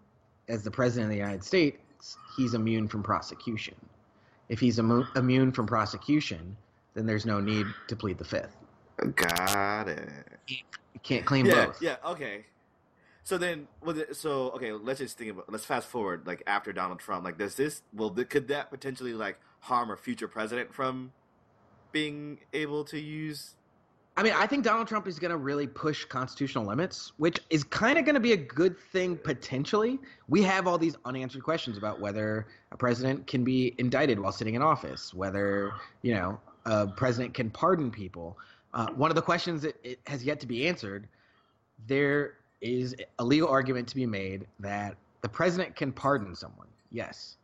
as 0.49 0.63
the 0.63 0.71
president 0.71 1.05
of 1.05 1.11
the 1.11 1.17
United 1.17 1.43
States, 1.43 2.17
he's 2.35 2.53
immune 2.53 2.87
from 2.87 3.03
prosecution. 3.03 3.75
If 4.49 4.59
he's 4.59 4.79
immu- 4.79 5.15
immune 5.15 5.51
from 5.51 5.67
prosecution, 5.67 6.57
then 6.97 7.05
there's 7.05 7.25
no 7.25 7.39
need 7.39 7.67
to 7.87 7.95
plead 7.95 8.17
the 8.17 8.25
fifth. 8.25 8.57
got 9.15 9.87
it. 9.87 10.09
You 10.47 10.99
can't 11.03 11.25
claim 11.25 11.45
yeah, 11.45 11.65
both. 11.67 11.81
Yeah, 11.81 11.97
okay. 12.03 12.45
So 13.23 13.37
then, 13.37 13.67
so 14.13 14.49
okay. 14.51 14.71
Let's 14.71 14.99
just 14.99 15.17
think 15.17 15.31
about. 15.31 15.51
Let's 15.51 15.65
fast 15.65 15.87
forward, 15.87 16.25
like 16.25 16.41
after 16.47 16.73
Donald 16.73 16.99
Trump. 16.99 17.23
Like, 17.23 17.37
does 17.37 17.55
this? 17.55 17.83
Will 17.93 18.09
could 18.09 18.47
that 18.47 18.71
potentially 18.71 19.13
like 19.13 19.37
harm 19.59 19.91
a 19.91 19.97
future 19.97 20.27
president 20.27 20.73
from 20.73 21.11
being 21.91 22.39
able 22.53 22.83
to 22.85 22.99
use? 22.99 23.55
I 24.17 24.23
mean, 24.23 24.33
I 24.35 24.47
think 24.47 24.63
Donald 24.63 24.87
Trump 24.87 25.07
is 25.07 25.19
going 25.19 25.29
to 25.29 25.37
really 25.37 25.67
push 25.67 26.03
constitutional 26.05 26.65
limits, 26.65 27.13
which 27.17 27.39
is 27.51 27.63
kind 27.63 27.99
of 27.99 28.05
going 28.05 28.15
to 28.15 28.19
be 28.19 28.31
a 28.31 28.37
good 28.37 28.75
thing 28.91 29.15
potentially. 29.15 29.99
We 30.27 30.41
have 30.41 30.65
all 30.65 30.79
these 30.79 30.95
unanswered 31.05 31.43
questions 31.43 31.77
about 31.77 31.99
whether 31.99 32.47
a 32.71 32.77
president 32.77 33.27
can 33.27 33.43
be 33.43 33.75
indicted 33.77 34.19
while 34.19 34.31
sitting 34.31 34.55
in 34.55 34.63
office, 34.63 35.13
whether, 35.13 35.71
you 36.01 36.15
know, 36.15 36.39
a 36.67 36.85
president 36.85 37.33
can 37.33 37.49
pardon 37.49 37.89
people. 37.89 38.37
Uh, 38.73 38.87
one 38.91 39.09
of 39.09 39.15
the 39.15 39.21
questions 39.21 39.61
that 39.61 39.75
it 39.83 39.99
has 40.05 40.23
yet 40.23 40.39
to 40.41 40.47
be 40.47 40.67
answered, 40.67 41.07
there 41.87 42.35
is 42.61 42.95
a 43.19 43.23
legal 43.23 43.47
argument 43.47 43.87
to 43.87 43.95
be 43.95 44.05
made 44.05 44.45
that 44.59 44.95
the 45.21 45.29
president 45.29 45.75
can 45.75 45.91
pardon 45.91 46.35
someone, 46.35 46.67
yes, 46.91 47.37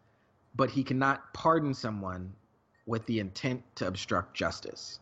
but 0.56 0.70
he 0.70 0.84
cannot 0.84 1.34
pardon 1.34 1.74
someone 1.74 2.32
with 2.86 3.06
the 3.06 3.20
intent 3.20 3.64
to 3.76 3.88
obstruct 3.88 4.36
justice. 4.36 5.00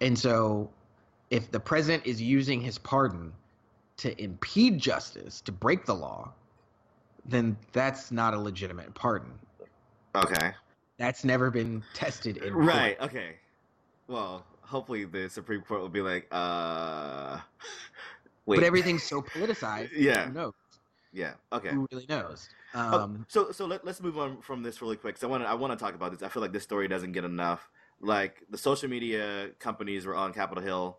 And 0.00 0.18
so, 0.18 0.70
if 1.30 1.50
the 1.50 1.60
president 1.60 2.06
is 2.06 2.20
using 2.20 2.60
his 2.60 2.76
pardon 2.78 3.32
to 3.98 4.20
impede 4.22 4.78
justice, 4.78 5.40
to 5.42 5.52
break 5.52 5.86
the 5.86 5.94
law, 5.94 6.32
then 7.24 7.56
that's 7.72 8.10
not 8.10 8.34
a 8.34 8.38
legitimate 8.38 8.92
pardon. 8.94 9.32
Okay. 10.14 10.52
That's 11.00 11.24
never 11.24 11.50
been 11.50 11.82
tested 11.94 12.36
in 12.36 12.52
court. 12.52 12.66
Right. 12.66 13.00
Okay. 13.00 13.36
Well, 14.06 14.44
hopefully 14.60 15.06
the 15.06 15.30
Supreme 15.30 15.62
Court 15.62 15.80
will 15.80 15.88
be 15.88 16.02
like, 16.02 16.28
uh, 16.30 17.38
wait. 18.44 18.56
But 18.56 18.64
everything's 18.64 19.02
so 19.02 19.22
politicized. 19.22 19.92
Yeah. 19.96 20.26
Who 20.26 20.34
knows? 20.34 20.52
Yeah. 21.14 21.32
Okay. 21.54 21.70
Who 21.70 21.88
really 21.90 22.04
knows? 22.06 22.50
Oh, 22.74 23.00
Um, 23.00 23.24
so 23.28 23.50
so 23.50 23.64
let, 23.64 23.82
let's 23.82 24.02
move 24.02 24.18
on 24.18 24.42
from 24.42 24.62
this 24.62 24.82
really 24.82 24.96
quick. 24.96 25.14
Cause 25.14 25.24
I 25.24 25.26
want 25.28 25.42
to 25.42 25.48
I 25.48 25.54
want 25.54 25.72
to 25.72 25.82
talk 25.82 25.94
about 25.94 26.12
this. 26.12 26.22
I 26.22 26.28
feel 26.28 26.42
like 26.42 26.52
this 26.52 26.64
story 26.64 26.86
doesn't 26.86 27.12
get 27.12 27.24
enough. 27.24 27.70
Like 28.02 28.42
the 28.50 28.58
social 28.58 28.90
media 28.90 29.48
companies 29.58 30.04
were 30.04 30.14
on 30.14 30.34
Capitol 30.34 30.62
Hill 30.62 30.98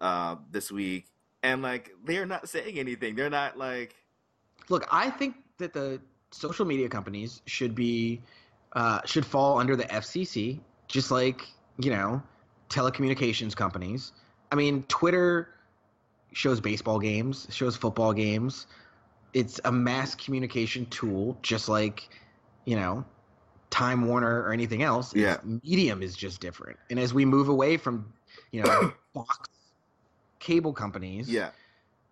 uh, 0.00 0.36
this 0.52 0.70
week, 0.70 1.06
and 1.42 1.60
like 1.60 1.90
they're 2.04 2.24
not 2.24 2.48
saying 2.48 2.78
anything. 2.78 3.16
They're 3.16 3.30
not 3.30 3.58
like 3.58 3.96
look, 4.68 4.86
I 4.92 5.10
think 5.10 5.34
that 5.58 5.72
the 5.72 6.00
social 6.30 6.64
media 6.64 6.88
companies 6.88 7.42
should 7.46 7.74
be 7.74 8.22
uh, 8.74 9.00
should 9.04 9.24
fall 9.24 9.58
under 9.58 9.76
the 9.76 9.84
FCC, 9.84 10.60
just 10.88 11.10
like 11.10 11.46
you 11.78 11.90
know 11.90 12.22
telecommunications 12.68 13.54
companies. 13.54 14.12
I 14.52 14.56
mean, 14.56 14.84
Twitter 14.84 15.48
shows 16.32 16.60
baseball 16.60 16.98
games, 16.98 17.46
shows 17.50 17.76
football 17.76 18.12
games. 18.12 18.66
It's 19.32 19.60
a 19.64 19.72
mass 19.72 20.14
communication 20.14 20.86
tool, 20.86 21.38
just 21.42 21.68
like 21.68 22.08
you 22.64 22.76
know 22.76 23.04
Time 23.70 24.06
Warner 24.06 24.42
or 24.42 24.52
anything 24.52 24.82
else. 24.82 25.14
Yeah. 25.14 25.38
medium 25.62 26.02
is 26.02 26.14
just 26.14 26.40
different. 26.40 26.78
And 26.90 26.98
as 26.98 27.12
we 27.12 27.24
move 27.24 27.48
away 27.48 27.76
from 27.76 28.12
you 28.52 28.62
know 28.62 28.92
box 29.14 29.48
cable 30.38 30.72
companies, 30.72 31.28
yeah. 31.28 31.50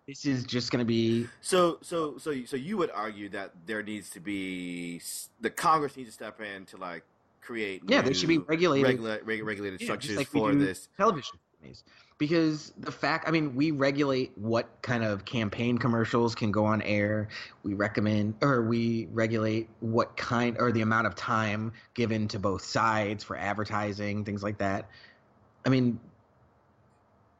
This 0.07 0.25
is 0.25 0.43
just 0.43 0.71
going 0.71 0.79
to 0.79 0.85
be 0.85 1.27
So 1.41 1.77
so 1.81 2.17
so 2.17 2.33
so 2.45 2.55
you 2.57 2.77
would 2.77 2.91
argue 2.91 3.29
that 3.29 3.51
there 3.65 3.83
needs 3.83 4.09
to 4.11 4.19
be 4.19 5.01
the 5.41 5.49
Congress 5.49 5.95
needs 5.95 6.09
to 6.09 6.13
step 6.13 6.41
in 6.41 6.65
to 6.67 6.77
like 6.77 7.03
create 7.41 7.81
Yeah, 7.87 8.01
there 8.01 8.13
should 8.13 8.29
be 8.29 8.37
regulated- 8.39 8.87
regula- 8.99 9.19
reg- 9.23 9.43
regulated 9.43 9.81
Yeah, 9.81 9.85
structures 9.85 10.17
like 10.17 10.27
for 10.27 10.55
this. 10.55 10.87
television 10.97 11.37
companies 11.59 11.83
because 12.17 12.71
the 12.77 12.91
fact 12.91 13.27
i 13.27 13.31
mean 13.31 13.55
we 13.55 13.71
regulate 13.71 14.31
what 14.37 14.69
kind 14.81 15.03
of 15.03 15.25
campaign 15.25 15.77
commercials 15.77 16.35
can 16.35 16.51
go 16.51 16.63
on 16.65 16.81
air 16.83 17.27
we 17.63 17.73
recommend 17.73 18.35
or 18.41 18.61
we 18.61 19.07
regulate 19.11 19.69
what 19.79 20.15
kind 20.15 20.55
or 20.59 20.71
the 20.71 20.81
amount 20.81 21.07
of 21.07 21.15
time 21.15 21.71
given 21.95 22.27
to 22.27 22.37
both 22.39 22.63
sides 22.63 23.23
for 23.23 23.35
advertising 23.37 24.23
things 24.23 24.43
like 24.43 24.57
that 24.57 24.89
i 25.65 25.69
mean 25.69 25.99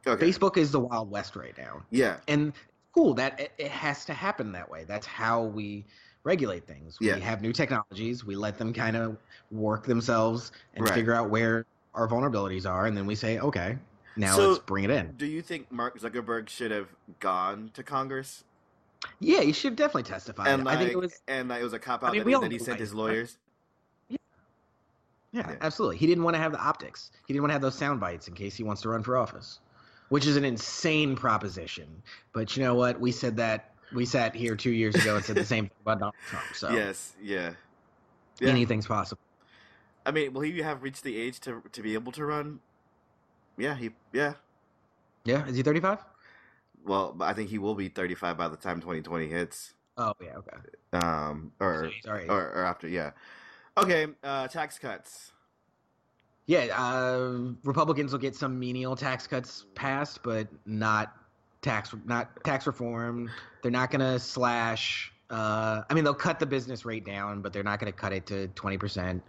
Okay. 0.05 0.25
facebook 0.29 0.57
is 0.57 0.71
the 0.71 0.79
wild 0.79 1.09
west 1.09 1.35
right 1.35 1.57
now 1.57 1.81
Yeah. 1.89 2.17
and 2.27 2.53
cool 2.93 3.13
that 3.15 3.39
it, 3.39 3.51
it 3.57 3.71
has 3.71 4.05
to 4.05 4.13
happen 4.13 4.51
that 4.51 4.69
way 4.69 4.83
that's 4.85 5.07
how 5.07 5.43
we 5.43 5.85
regulate 6.23 6.65
things 6.67 6.99
we 6.99 7.07
Yeah. 7.07 7.17
have 7.17 7.41
new 7.41 7.53
technologies 7.53 8.25
we 8.25 8.35
let 8.35 8.57
them 8.57 8.73
kind 8.73 8.95
of 8.97 9.17
work 9.51 9.85
themselves 9.85 10.51
and 10.75 10.85
Right. 10.85 10.93
figure 10.93 11.13
out 11.13 11.29
where 11.29 11.65
our 11.93 12.07
vulnerabilities 12.07 12.69
are 12.69 12.85
and 12.85 12.97
then 12.97 13.05
we 13.05 13.15
say 13.15 13.39
okay 13.39 13.77
now 14.17 14.35
So- 14.35 14.49
let's 14.49 14.59
bring 14.59 14.83
it 14.83 14.89
in 14.89 15.13
Do 15.17 15.25
you 15.25 15.41
think 15.41 15.71
Mark 15.71 15.99
Zuckerberg 15.99 16.49
should 16.49 16.71
have 16.71 16.87
gone 17.19 17.71
to 17.73 17.83
Congress? 17.83 18.43
yeah 19.19 19.41
he 19.41 19.51
should 19.53 19.75
definitely 19.75 20.03
testify 20.03 20.47
And 20.49 20.63
like, 20.65 20.75
i 20.77 20.79
think 20.79 20.91
it 20.91 20.97
was 20.97 21.21
and 21.27 21.49
like, 21.49 21.61
it 21.61 21.63
was 21.63 21.73
a 21.73 21.79
cop 21.79 22.03
out 22.03 22.09
I 22.09 22.11
mean, 22.11 22.19
that, 22.19 22.25
we 22.25 22.31
he- 22.31 22.35
all 22.35 22.41
that 22.41 22.51
he 22.51 22.59
sent 22.59 22.79
his 22.79 22.93
lawyers. 22.93 23.37
yeah, 24.09 24.17
Yeah. 25.31 25.55
absolutely 25.61 25.97
he 25.97 26.07
didn't 26.07 26.23
want 26.23 26.35
to 26.35 26.39
have 26.39 26.51
the 26.51 26.59
optics 26.59 27.11
he 27.27 27.33
didn't 27.33 27.43
want 27.43 27.49
to 27.49 27.53
have 27.53 27.61
those 27.61 27.75
sound 27.75 27.99
bites 27.99 28.27
in 28.27 28.33
case 28.33 28.55
he 28.55 28.63
wants 28.63 28.81
to 28.83 28.89
run 28.89 29.01
for 29.03 29.17
office 29.17 29.59
which 30.13 30.25
is 30.27 30.35
an 30.37 30.45
insane 30.45 31.15
proposition 31.15 31.87
but 32.33 32.55
you 32.55 32.63
know 32.63 32.75
what 32.75 32.99
we 32.99 33.11
said 33.11 33.35
that 33.37 33.71
we 33.93 34.05
sat 34.05 34.35
here 34.35 34.55
two 34.55 34.69
years 34.71 34.93
ago 34.95 35.15
and 35.15 35.25
said 35.25 35.35
the 35.35 35.43
same 35.55 35.65
thing 35.65 35.79
about 35.81 35.97
donald 35.99 36.15
trump 36.29 36.45
so 36.53 36.69
Yes. 36.81 37.13
Yeah. 37.21 37.53
Yeah. 38.39 38.49
anything's 38.49 38.85
possible 38.87 39.21
I 40.05 40.11
mean, 40.11 40.33
will 40.33 40.41
he 40.41 40.59
have 40.61 40.83
reached 40.83 41.03
the 41.03 41.15
age 41.17 41.39
to 41.45 41.63
to 41.71 41.81
be 41.81 41.93
able 41.93 42.11
to 42.11 42.25
run? 42.25 42.59
Yeah. 43.57 43.73
He. 43.75 43.91
Yeah. 44.11 44.33
yeah 45.23 45.47
is 45.47 45.55
he 45.55 45.63
35 45.63 45.99
Well, 46.85 47.15
I 47.21 47.31
think 47.33 47.49
he 47.49 47.57
will 47.57 47.73
be 47.75 47.87
35 47.87 48.37
by 48.37 48.49
the 48.49 48.57
time 48.57 48.81
2020 48.81 49.27
hits. 49.27 49.73
oh 49.97 50.13
yeah 50.21 50.35
okay 50.41 50.57
Um. 50.93 51.53
Or 51.59 51.85
So 51.85 51.89
he's 51.89 52.05
all 52.05 52.13
right. 52.13 52.29
or, 52.29 52.41
or 52.51 52.65
after. 52.65 52.87
Yeah. 52.89 53.11
Okay. 53.77 54.07
Uh. 54.23 54.47
Tax 54.47 54.77
cuts. 54.77 55.31
Yeah, 56.45 56.77
uh, 56.77 57.53
Republicans 57.63 58.11
will 58.11 58.19
get 58.19 58.35
some 58.35 58.59
menial 58.59 58.95
tax 58.95 59.27
cuts 59.27 59.65
passed, 59.75 60.23
but 60.23 60.47
not 60.65 61.15
tax 61.61 61.93
not 62.05 62.43
tax 62.43 62.67
reform. 62.67 63.31
They're 63.61 63.71
not 63.71 63.91
going 63.91 64.01
to 64.01 64.19
slash. 64.19 65.11
Uh, 65.29 65.83
I 65.89 65.93
mean, 65.93 66.03
they'll 66.03 66.13
cut 66.13 66.39
the 66.39 66.45
business 66.45 66.85
rate 66.85 67.05
down, 67.05 67.41
but 67.41 67.53
they're 67.53 67.63
not 67.63 67.79
going 67.79 67.91
to 67.91 67.97
cut 67.97 68.11
it 68.11 68.25
to 68.27 68.49
twenty 68.49 68.77
percent. 68.77 69.23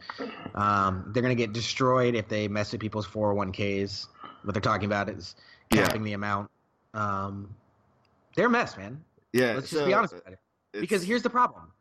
Um, 0.55 1.11
they're 1.15 1.23
going 1.23 1.35
to 1.37 1.41
get 1.41 1.53
destroyed 1.53 2.15
if 2.15 2.29
they 2.29 2.49
mess 2.49 2.73
with 2.73 2.81
people's 2.81 3.07
four 3.07 3.29
hundred 3.29 3.37
one 3.37 3.53
ks. 3.53 4.09
What 4.43 4.53
they're 4.53 4.61
talking 4.61 4.87
about 4.87 5.09
is 5.09 5.37
Yeah. 5.71 5.85
capping 5.87 6.03
the 6.03 6.13
amount. 6.13 6.51
Um, 6.93 7.55
they're 8.37 8.49
a 8.49 8.51
mess, 8.51 8.77
man. 8.77 9.03
Yeah, 9.33 9.55
Let's 9.55 9.71
just 9.71 9.81
so, 9.83 9.87
be 9.87 9.95
honest 9.95 10.15
about 10.15 10.33
it. 10.33 10.39
Because 10.81 11.03
here's 11.05 11.23
the 11.23 11.31
problem. 11.31 11.73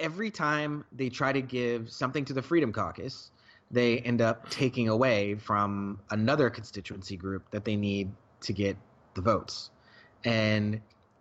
Every 0.00 0.30
time 0.30 0.84
they 0.92 1.08
try 1.08 1.32
to 1.32 1.42
give 1.42 1.90
something 1.90 2.24
to 2.26 2.32
the 2.32 2.42
Freedom 2.42 2.72
Caucus, 2.72 3.30
they 3.72 3.98
end 3.98 4.20
up 4.20 4.48
taking 4.50 4.88
away 4.88 5.34
from 5.34 5.98
another 6.10 6.50
constituency 6.50 7.16
group 7.16 7.50
that 7.50 7.64
they 7.64 7.74
need 7.74 8.12
to 8.42 8.52
get 8.52 8.76
the 9.14 9.22
votes. 9.22 9.70
And 10.24 10.80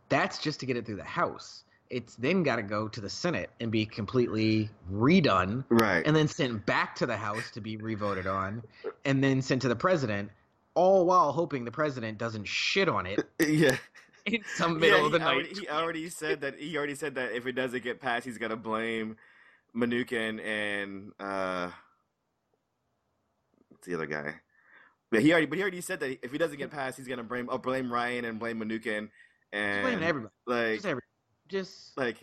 that's 0.10 0.40
just 0.40 0.60
to 0.60 0.66
get 0.66 0.76
it 0.76 0.86
through 0.86 0.98
the 0.98 1.04
House. 1.04 1.64
It's 1.90 2.16
then 2.16 2.44
got 2.44 2.58
to 2.58 2.64
go 2.64 2.88
to 2.88 3.02
the 3.02 3.10
Senate 3.10 3.50
and 3.60 3.72
be 3.72 3.86
completely 3.86 4.70
redone 4.92 5.66
right. 5.70 6.06
and 6.06 6.16
then 6.16 6.28
sent 6.28 6.66
back 6.66 6.96
to 6.96 7.06
the 7.06 7.18
House 7.18 7.52
to 7.52 7.62
be 7.62 7.78
revoted 7.78 8.28
on 8.28 8.64
and 9.06 9.24
then 9.24 9.42
sent 9.42 9.62
to 9.64 9.68
the 9.68 9.76
president, 9.76 10.30
all 10.74 11.06
while 11.06 11.32
hoping 11.32 11.66
the 11.66 11.72
president 11.72 12.18
doesn't 12.18 12.46
shit 12.46 12.88
on 12.88 13.06
it 13.06 13.28
yeah. 13.40 13.76
in 14.26 14.42
some 14.56 14.80
middle 14.80 15.00
yeah, 15.00 15.06
of 15.06 15.12
the 15.12 15.20
he 15.20 15.24
night. 15.24 15.34
Already, 15.34 15.60
he 15.60 15.68
already 15.68 16.10
said 16.10 16.42
that. 16.42 16.60
He 16.60 16.78
already 16.78 16.96
said 16.96 17.16
that 17.16 17.34
if 17.34 17.46
it 17.46 17.54
doesn't 17.54 17.84
get 17.84 18.00
passed, 18.00 18.26
he's 18.26 18.38
gonna 18.38 18.56
blame 18.56 19.18
Mnuchin 19.76 20.42
and 20.46 21.12
uh, 21.20 21.72
the 23.90 23.96
other 23.96 24.06
guy? 24.06 24.36
But 25.12 25.22
he 25.22 25.32
already, 25.32 25.46
but 25.48 25.58
he 25.58 25.62
already 25.62 25.82
said 25.82 26.00
that 26.00 26.24
if 26.24 26.32
he 26.32 26.38
doesn't 26.38 26.58
get 26.58 26.72
past, 26.72 26.98
he's 26.98 27.08
gonna 27.08 27.24
blame, 27.24 27.50
oh, 27.52 27.58
blame 27.58 27.92
Ryan 27.92 28.26
and 28.26 28.40
blame 28.40 28.60
Mnuchin 28.60 29.10
and 29.52 29.82
blaming 29.82 30.04
everybody. 30.04 30.34
like, 30.46 30.76
Just 30.76 30.86
every, 30.86 31.02
just 31.50 31.98
like, 31.98 32.18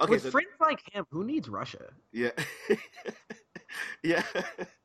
okay, 0.00 0.10
with 0.10 0.22
so 0.24 0.30
friends 0.30 0.48
like 0.60 0.80
him, 0.92 1.06
who 1.10 1.24
needs 1.24 1.48
Russia? 1.48 1.92
yeah, 2.12 2.30
yeah, 4.02 4.24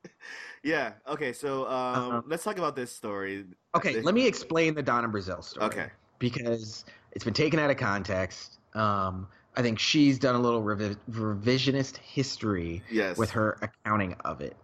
yeah. 0.63 0.94
Okay, 1.08 1.34
so 1.34 1.67
um, 1.67 2.12
Um, 2.12 2.24
let's 2.27 2.44
talk 2.44 2.58
about 2.60 2.75
this 2.75 2.96
story. 2.96 3.46
Okay, 3.75 4.00
let 4.01 4.13
me 4.13 4.27
explain 4.27 4.75
the 4.75 4.84
Donna 4.84 5.10
Brazile 5.10 5.44
story. 5.44 5.65
Okay, 5.65 5.89
because 6.20 6.86
it's 7.13 7.25
been 7.25 7.34
taken 7.34 7.60
out 7.60 7.72
of 7.72 7.77
context. 7.77 8.60
Um, 8.75 9.27
I 9.56 9.63
think 9.63 9.79
she's 9.79 10.20
done 10.20 10.36
a 10.36 10.39
little 10.39 10.62
revi- 10.62 10.98
revisionist 11.10 11.98
history 11.98 12.84
yes, 12.91 13.17
with 13.17 13.32
her 13.32 13.58
accounting 13.63 14.13
of 14.24 14.39
it. 14.41 14.56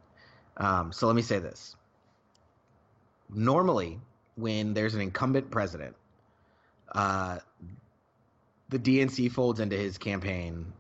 Um, 0.58 0.92
so 0.92 1.08
let 1.08 1.16
me 1.16 1.22
say 1.22 1.40
this. 1.40 1.76
Normally, 3.30 4.00
when 4.36 4.74
there's 4.74 4.96
an 4.96 5.02
incumbent 5.02 5.50
president, 5.52 5.96
uh, 6.94 7.40
the 8.70 8.80
DNC 8.80 9.32
folds 9.32 9.60
into 9.60 9.76
his 9.76 9.98
campaign, 9.98 10.74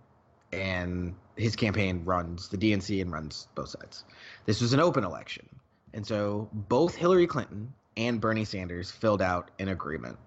and 0.51 1.15
his 1.35 1.55
campaign 1.55 2.03
runs 2.05 2.49
the 2.49 2.57
DNC 2.57 3.01
and 3.01 3.11
runs 3.11 3.47
both 3.55 3.69
sides. 3.69 4.03
This 4.45 4.61
was 4.61 4.73
an 4.73 4.79
open 4.79 5.03
election, 5.03 5.47
and 5.93 6.05
so 6.05 6.49
both 6.53 6.95
Hillary 6.95 7.27
Clinton 7.27 7.73
and 7.97 8.21
Bernie 8.21 8.45
Sanders 8.45 8.91
filled 8.91 9.21
out 9.21 9.51
an 9.59 9.69
agreement 9.69 10.17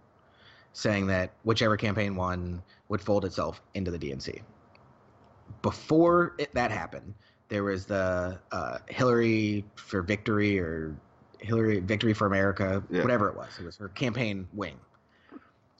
saying 0.76 1.06
that 1.06 1.32
whichever 1.42 1.76
campaign 1.76 2.16
won 2.16 2.62
would 2.88 3.00
fold 3.00 3.24
itself 3.24 3.62
into 3.72 3.90
the 3.90 3.98
DNC. 3.98 4.42
Before 5.62 6.34
it, 6.38 6.52
that 6.54 6.70
happened, 6.70 7.14
there 7.48 7.62
was 7.64 7.86
the 7.86 8.38
uh, 8.52 8.78
Hillary 8.88 9.64
for 9.76 10.02
Victory 10.02 10.58
or 10.58 10.96
Hillary 11.40 11.80
Victory 11.80 12.12
for 12.12 12.26
America, 12.26 12.82
Yeah. 12.90 13.02
whatever 13.02 13.28
it 13.28 13.36
was. 13.36 13.48
It 13.58 13.64
was 13.64 13.76
her 13.76 13.88
campaign 13.88 14.48
wing. 14.52 14.76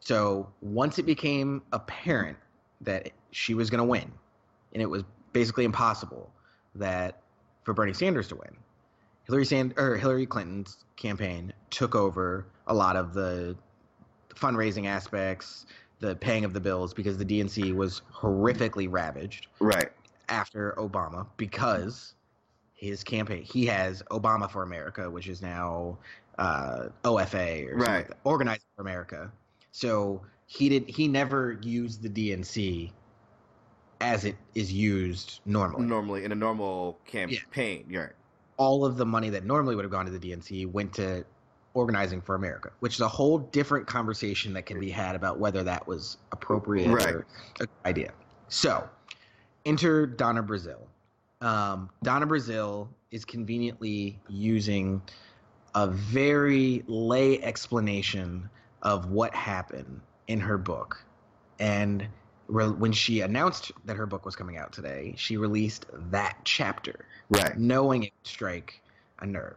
So 0.01 0.49
once 0.61 0.99
it 0.99 1.05
became 1.07 1.63
apparent 1.73 2.37
that 2.83 3.11
she 3.33 3.55
was 3.55 3.71
going 3.71 3.79
to 3.79 3.85
win, 3.85 4.13
and 4.73 4.83
it 4.83 4.87
was 4.89 5.03
basically 5.33 5.65
impossible 5.65 6.31
that 6.77 7.23
for 7.65 7.75
Bernie 7.75 7.93
Sanders 7.95 8.29
to 8.29 8.37
win, 8.37 8.57
Hillary 9.25 9.45
Sand 9.45 9.75
or 9.77 9.97
Hillary 9.97 10.27
Clinton's 10.27 10.85
campaign 10.97 11.53
took 11.71 11.95
over 11.97 12.47
a 12.69 12.75
lot 12.75 12.95
of 12.95 13.13
the 13.15 13.57
fundraising 14.35 14.87
aspects, 14.87 15.67
the 15.99 16.15
paying 16.15 16.45
of 16.45 16.53
the 16.53 16.61
bills, 16.61 16.95
because 16.95 17.19
the 17.19 17.25
DNC 17.25 17.75
was 17.75 18.03
horrifically 18.15 18.87
ravaged 18.89 19.49
right, 19.59 19.91
after 20.29 20.73
Obama 20.79 21.27
because 21.37 22.15
his 22.75 23.03
campaign 23.03 23.43
he 23.43 23.67
has 23.67 24.03
Obama 24.11 24.51
for 24.51 24.63
America, 24.63 25.11
which 25.11 25.29
is 25.29 25.41
now 25.43 25.99
uh, 26.39 26.89
OFA 27.05 27.69
or 27.73 27.79
like 27.79 27.89
Right. 27.89 28.09
that, 28.09 28.19
Organizing 28.25 28.63
for 28.77 28.83
America. 28.83 29.33
So 29.73 30.23
he 30.47 30.69
did 30.69 30.89
he 30.89 31.09
never 31.09 31.53
used 31.63 32.03
the 32.03 32.09
DNC 32.11 32.93
as 34.01 34.25
it 34.27 34.37
is 34.55 34.73
used 34.73 35.41
normally. 35.47 35.87
normally 35.87 36.25
in 36.25 36.33
a 36.33 36.35
normal 36.35 36.99
campaign, 37.07 37.87
you're 37.89 38.03
right. 38.05 38.13
All 38.59 38.85
of 38.85 38.97
the 38.97 39.07
money 39.07 39.31
that 39.31 39.45
normally 39.45 39.75
would 39.75 39.85
have 39.85 39.93
gone 39.93 40.05
to 40.07 40.11
the 40.11 40.19
DNC 40.31 40.71
went 40.71 40.93
to 40.95 41.25
Organizing 41.75 42.23
for 42.23 42.35
America, 42.35 42.71
which 42.81 42.95
is 42.95 43.01
a 43.01 43.09
whole 43.09 43.39
different 43.39 43.87
conversation 43.87 44.55
that 44.55 44.65
can 44.65 44.81
be 44.81 44.91
had 44.91 45.15
about 45.15 45.39
whether 45.39 45.63
that 45.63 45.87
was 45.87 46.17
appropriate 46.33 46.89
Right. 46.91 47.15
or 47.15 47.27
a 47.57 47.59
good 47.59 47.69
idea. 47.85 48.13
So, 48.49 48.89
enter 49.67 50.07
Donna 50.07 50.43
Brazile. 50.43 50.87
Um, 51.43 51.91
Donna 52.03 52.27
Brazile 52.27 52.89
is 53.11 53.25
conveniently 53.27 54.19
using 54.29 55.03
a 55.75 55.87
very 55.89 56.83
lay 56.87 57.43
explanation 57.43 58.49
of 58.83 59.11
what 59.11 59.35
happened 59.35 60.01
in 60.29 60.41
her 60.41 60.57
book. 60.57 61.05
And 61.59 62.07
re- 62.49 62.69
when 62.69 62.93
she 62.93 63.21
announced 63.21 63.73
that 63.85 63.97
her 63.97 64.07
book 64.07 64.25
was 64.25 64.35
coming 64.37 64.57
out 64.57 64.73
today, 64.73 65.15
she 65.19 65.37
released 65.37 65.85
that 66.11 66.39
chapter 66.45 67.05
Right. 67.29 67.59
knowing 67.59 68.05
it 68.05 68.13
would 68.23 68.27
strike 68.27 68.81
a 69.19 69.27
nerve. 69.27 69.57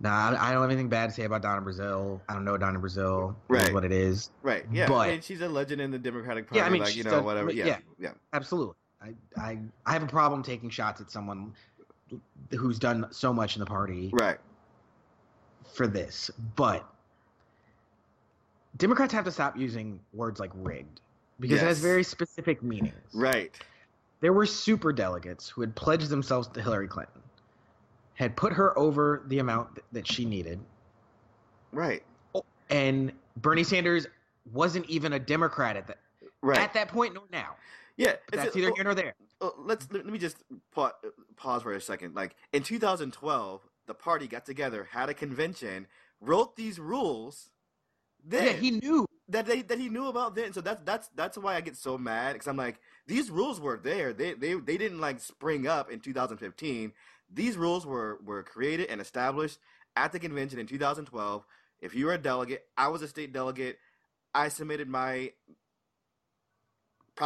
Now, 0.00 0.30
I, 0.36 0.50
don't 0.52 0.62
have 0.62 0.70
anything 0.70 0.88
bad 0.88 1.10
to 1.10 1.14
say 1.14 1.22
about 1.24 1.42
Donna 1.42 1.62
Brazile. 1.62 2.20
I 2.28 2.34
don't 2.34 2.44
know 2.44 2.56
Donna 2.58 2.80
Brazile. 2.80 3.36
It 3.50 3.54
is 3.54 3.62
Right. 3.66 3.74
what 3.74 3.84
it 3.84 3.92
is. 3.92 4.30
Right. 4.42 4.64
Yeah. 4.72 4.88
But- 4.88 5.08
I 5.08 5.10
mean, 5.12 5.20
she's 5.20 5.40
a 5.42 5.48
legend 5.48 5.80
in 5.80 5.92
the 5.92 5.98
Democratic 5.98 6.48
Party. 6.48 6.58
Yeah, 6.58 6.66
I 6.66 6.70
mean, 6.70 6.82
like 6.82 6.96
you 6.96 7.04
know, 7.04 7.10
done- 7.10 7.24
whatever. 7.24 7.52
yeah. 7.52 7.66
Yeah. 7.66 7.78
Yeah. 8.00 8.10
Absolutely. 8.32 8.74
I, 9.02 9.14
I, 9.40 9.58
I 9.86 9.92
have 9.92 10.02
a 10.02 10.06
problem 10.06 10.42
taking 10.42 10.70
shots 10.70 11.00
at 11.00 11.10
someone 11.10 11.52
who's 12.50 12.78
done 12.78 13.06
so 13.10 13.32
much 13.32 13.56
in 13.56 13.60
the 13.60 13.66
party 13.66 14.10
Right. 14.12 14.38
for 15.74 15.86
this. 15.86 16.30
But 16.56 16.86
Democrats 18.76 19.12
have 19.12 19.24
to 19.24 19.32
stop 19.32 19.56
using 19.56 20.00
words 20.12 20.40
like 20.40 20.50
rigged 20.54 21.00
because 21.40 21.60
it 21.60 21.64
has 21.66 21.78
very 21.78 22.04
specific 22.04 22.62
meanings. 22.62 22.94
Right. 23.14 23.54
There 24.20 24.32
were 24.32 24.46
super 24.46 24.92
delegates 24.92 25.48
who 25.48 25.60
had 25.62 25.74
pledged 25.74 26.08
themselves 26.08 26.46
to 26.48 26.62
Hillary 26.62 26.86
Clinton, 26.86 27.20
had 28.14 28.36
put 28.36 28.52
her 28.52 28.78
over 28.78 29.24
the 29.26 29.40
amount 29.40 29.74
th- 29.74 29.84
that 29.92 30.06
she 30.06 30.24
needed, 30.24 30.60
Right. 31.72 32.02
and 32.70 33.10
Bernie 33.38 33.64
Sanders 33.64 34.06
wasn't 34.52 34.88
even 34.88 35.14
a 35.14 35.18
Democrat 35.18 35.76
at 35.76 35.86
that 35.88 35.98
Right. 36.42 36.58
at 36.58 36.72
that 36.74 36.88
point 36.88 37.14
nor 37.14 37.24
now. 37.32 37.56
Yeah. 37.96 38.12
It's 38.32 38.42
that's 38.42 38.54
neither 38.54 38.70
oh, 38.70 38.74
here 38.74 38.88
or 38.88 38.94
there. 38.94 39.14
oh, 39.40 39.54
let's 39.58 39.88
let, 39.90 40.04
let 40.04 40.12
me 40.12 40.18
just 40.18 40.36
pa- 40.74 40.94
pause 41.36 41.62
for 41.62 41.72
a 41.72 41.80
second. 41.80 42.14
Like 42.14 42.34
in 42.52 42.62
2012, 42.62 43.60
the 43.86 43.94
party 43.94 44.26
got 44.26 44.46
together, 44.46 44.88
had 44.90 45.08
a 45.08 45.14
convention, 45.14 45.86
wrote 46.20 46.56
these 46.56 46.78
rules. 46.78 47.50
Then 48.24 48.46
yeah, 48.46 48.52
he 48.52 48.70
knew. 48.70 49.06
that 49.28 49.46
they 49.46 49.62
that 49.62 49.78
he 49.78 49.88
knew 49.88 50.06
about 50.06 50.34
then. 50.34 50.52
So 50.52 50.60
that's 50.60 50.82
that's 50.84 51.08
that's 51.14 51.38
why 51.38 51.56
I 51.56 51.60
get 51.60 51.76
so 51.76 51.98
mad 51.98 52.34
because 52.34 52.46
I'm 52.46 52.56
like 52.56 52.78
these 53.06 53.30
rules 53.30 53.60
were 53.60 53.78
there. 53.82 54.12
They 54.12 54.34
they 54.34 54.54
they 54.54 54.76
didn't 54.76 55.00
like 55.00 55.20
spring 55.20 55.66
up 55.66 55.90
in 55.90 56.00
2015. 56.00 56.92
These 57.32 57.56
rules 57.56 57.84
were 57.84 58.20
were 58.24 58.42
created 58.42 58.88
and 58.90 59.00
established 59.00 59.58
at 59.96 60.12
the 60.12 60.18
convention 60.18 60.58
in 60.58 60.66
2012. 60.66 61.44
If 61.80 61.94
you 61.94 62.06
were 62.06 62.14
a 62.14 62.18
delegate, 62.18 62.64
I 62.76 62.88
was 62.88 63.02
a 63.02 63.08
state 63.08 63.32
delegate. 63.32 63.78
I 64.34 64.48
submitted 64.48 64.88
my 64.88 65.32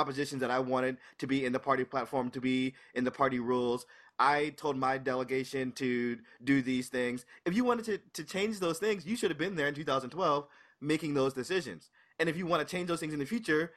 propositions 0.01 0.41
that 0.43 0.51
I 0.51 0.59
wanted 0.59 0.99
to 1.19 1.27
be 1.27 1.47
in 1.47 1.53
the 1.53 1.59
party 1.59 1.83
platform, 1.83 2.29
to 2.31 2.41
be 2.41 2.75
in 2.95 3.05
the 3.05 3.11
party 3.11 3.39
rules. 3.41 3.87
I 4.19 4.51
told 4.59 4.77
my 4.77 4.99
delegation 4.99 5.73
to 5.73 6.19
do 6.45 6.61
these 6.61 6.89
things. 6.89 7.25
If 7.47 7.55
you 7.57 7.65
wanted 7.65 7.87
to, 7.87 7.99
to 8.13 8.23
change 8.25 8.61
those 8.61 8.79
things, 8.79 9.07
you 9.07 9.17
should 9.17 9.31
have 9.31 9.39
been 9.39 9.57
there 9.57 9.69
in 9.69 9.75
2012 9.75 10.47
making 10.83 11.15
those 11.15 11.33
decisions. 11.33 11.89
And 12.19 12.29
if 12.29 12.37
you 12.37 12.45
want 12.47 12.61
to 12.67 12.71
change 12.71 12.89
those 12.89 13.01
things 13.01 13.15
in 13.15 13.19
the 13.19 13.25
future, 13.25 13.73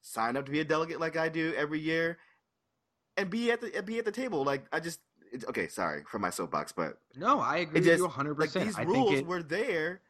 sign 0.00 0.36
up 0.36 0.46
to 0.46 0.52
be 0.52 0.60
a 0.60 0.64
delegate 0.64 1.00
like 1.00 1.16
I 1.16 1.28
do 1.28 1.52
every 1.56 1.80
year, 1.80 2.18
and 3.16 3.28
be 3.28 3.50
at 3.50 3.60
the 3.60 3.82
be 3.82 3.98
at 3.98 4.04
the 4.04 4.12
table. 4.12 4.44
Like 4.44 4.66
I 4.72 4.78
just 4.78 5.00
it's, 5.32 5.44
okay, 5.46 5.66
sorry 5.66 6.02
for 6.08 6.20
my 6.20 6.30
soapbox, 6.30 6.70
but 6.70 6.98
No, 7.16 7.40
I 7.40 7.56
agree 7.58 7.80
with 7.80 7.84
just- 7.84 7.98
you 8.00 8.08
100%. 8.08 8.38
like 8.38 8.52
these 8.52 8.78
I 8.78 8.82
rules 8.82 9.14
it, 9.18 9.26
were 9.26 9.42
there 9.42 10.02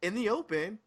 in 0.00 0.14
the 0.14 0.28
open 0.28 0.78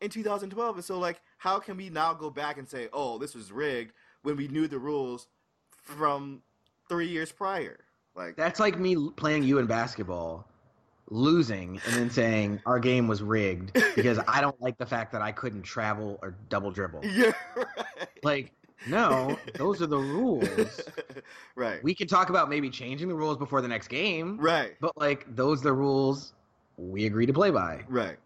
in 0.00 0.10
2012, 0.10 0.76
and 0.76 0.84
so 0.84 0.98
like 0.98 1.20
how 1.38 1.58
can 1.58 1.76
we 1.76 1.90
now 1.90 2.14
go 2.14 2.30
back 2.30 2.58
and 2.58 2.68
say, 2.68 2.88
oh, 2.92 3.18
this 3.18 3.34
was 3.34 3.52
rigged 3.52 3.92
when 4.22 4.36
we 4.36 4.48
knew 4.48 4.66
the 4.66 4.78
rules 4.78 5.28
from 5.70 6.42
three 6.88 7.08
years 7.08 7.32
prior? 7.32 7.78
Like 8.14 8.36
that's 8.36 8.58
like 8.58 8.78
me 8.78 9.10
playing 9.16 9.42
you 9.42 9.58
in 9.58 9.66
basketball, 9.66 10.46
losing, 11.10 11.80
and 11.86 11.94
then 11.96 12.10
saying 12.10 12.60
our 12.64 12.78
game 12.78 13.06
was 13.06 13.22
rigged 13.22 13.72
because 13.94 14.18
I 14.26 14.40
don't 14.40 14.60
like 14.60 14.78
the 14.78 14.86
fact 14.86 15.12
that 15.12 15.20
I 15.20 15.32
couldn't 15.32 15.62
travel 15.62 16.18
or 16.22 16.34
double 16.48 16.70
dribble. 16.70 17.00
yeah, 17.04 17.32
right. 17.54 18.08
Like, 18.22 18.52
no, 18.88 19.38
those 19.54 19.82
are 19.82 19.86
the 19.86 19.98
rules. 19.98 20.80
right, 21.56 21.82
We 21.84 21.94
can 21.94 22.08
talk 22.08 22.30
about 22.30 22.48
maybe 22.48 22.70
changing 22.70 23.08
the 23.08 23.14
rules 23.14 23.36
before 23.36 23.60
the 23.60 23.68
next 23.68 23.88
game, 23.88 24.38
right, 24.38 24.76
but 24.80 24.96
like 24.96 25.26
those 25.36 25.60
are 25.60 25.64
the 25.64 25.72
rules 25.74 26.32
we 26.78 27.04
agree 27.04 27.26
to 27.26 27.32
play 27.32 27.50
by. 27.50 27.84
right. 27.88 28.16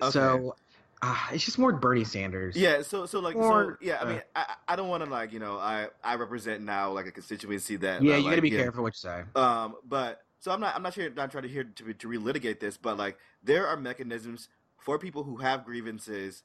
Okay. 0.00 0.12
So 0.12 0.54
ah, 1.02 1.28
it's 1.32 1.44
just 1.44 1.58
more 1.58 1.72
Bernie 1.72 2.04
Sanders. 2.04 2.56
Yeah, 2.56 2.82
so 2.82 3.06
so 3.06 3.20
like 3.20 3.34
so 3.34 3.76
yeah, 3.80 3.94
I 3.94 3.98
uh, 3.98 4.06
mean 4.06 4.22
I 4.34 4.54
I 4.68 4.76
don't 4.76 4.88
want 4.88 5.04
to 5.04 5.10
like 5.10 5.32
you 5.32 5.38
know 5.38 5.58
I 5.58 5.88
I 6.02 6.16
represent 6.16 6.62
now 6.62 6.92
like 6.92 7.06
a 7.06 7.12
constituency 7.12 7.76
that 7.76 8.02
yeah, 8.02 8.16
you 8.16 8.28
got 8.28 8.36
to 8.36 8.42
be 8.42 8.50
yeah. 8.50 8.62
careful 8.62 8.82
what 8.82 8.94
you 8.94 8.98
say. 8.98 9.22
Um, 9.34 9.76
but 9.86 10.22
so 10.40 10.52
I'm 10.52 10.60
not 10.60 10.74
I'm 10.74 10.82
not 10.82 10.94
sure 10.94 11.08
not 11.10 11.30
trying 11.30 11.44
to 11.44 11.48
here 11.48 11.64
to 11.64 11.94
to 11.94 12.08
relitigate 12.08 12.60
this, 12.60 12.76
but 12.76 12.96
like 12.96 13.18
there 13.42 13.66
are 13.66 13.76
mechanisms 13.76 14.48
for 14.78 14.98
people 14.98 15.24
who 15.24 15.36
have 15.38 15.64
grievances 15.64 16.42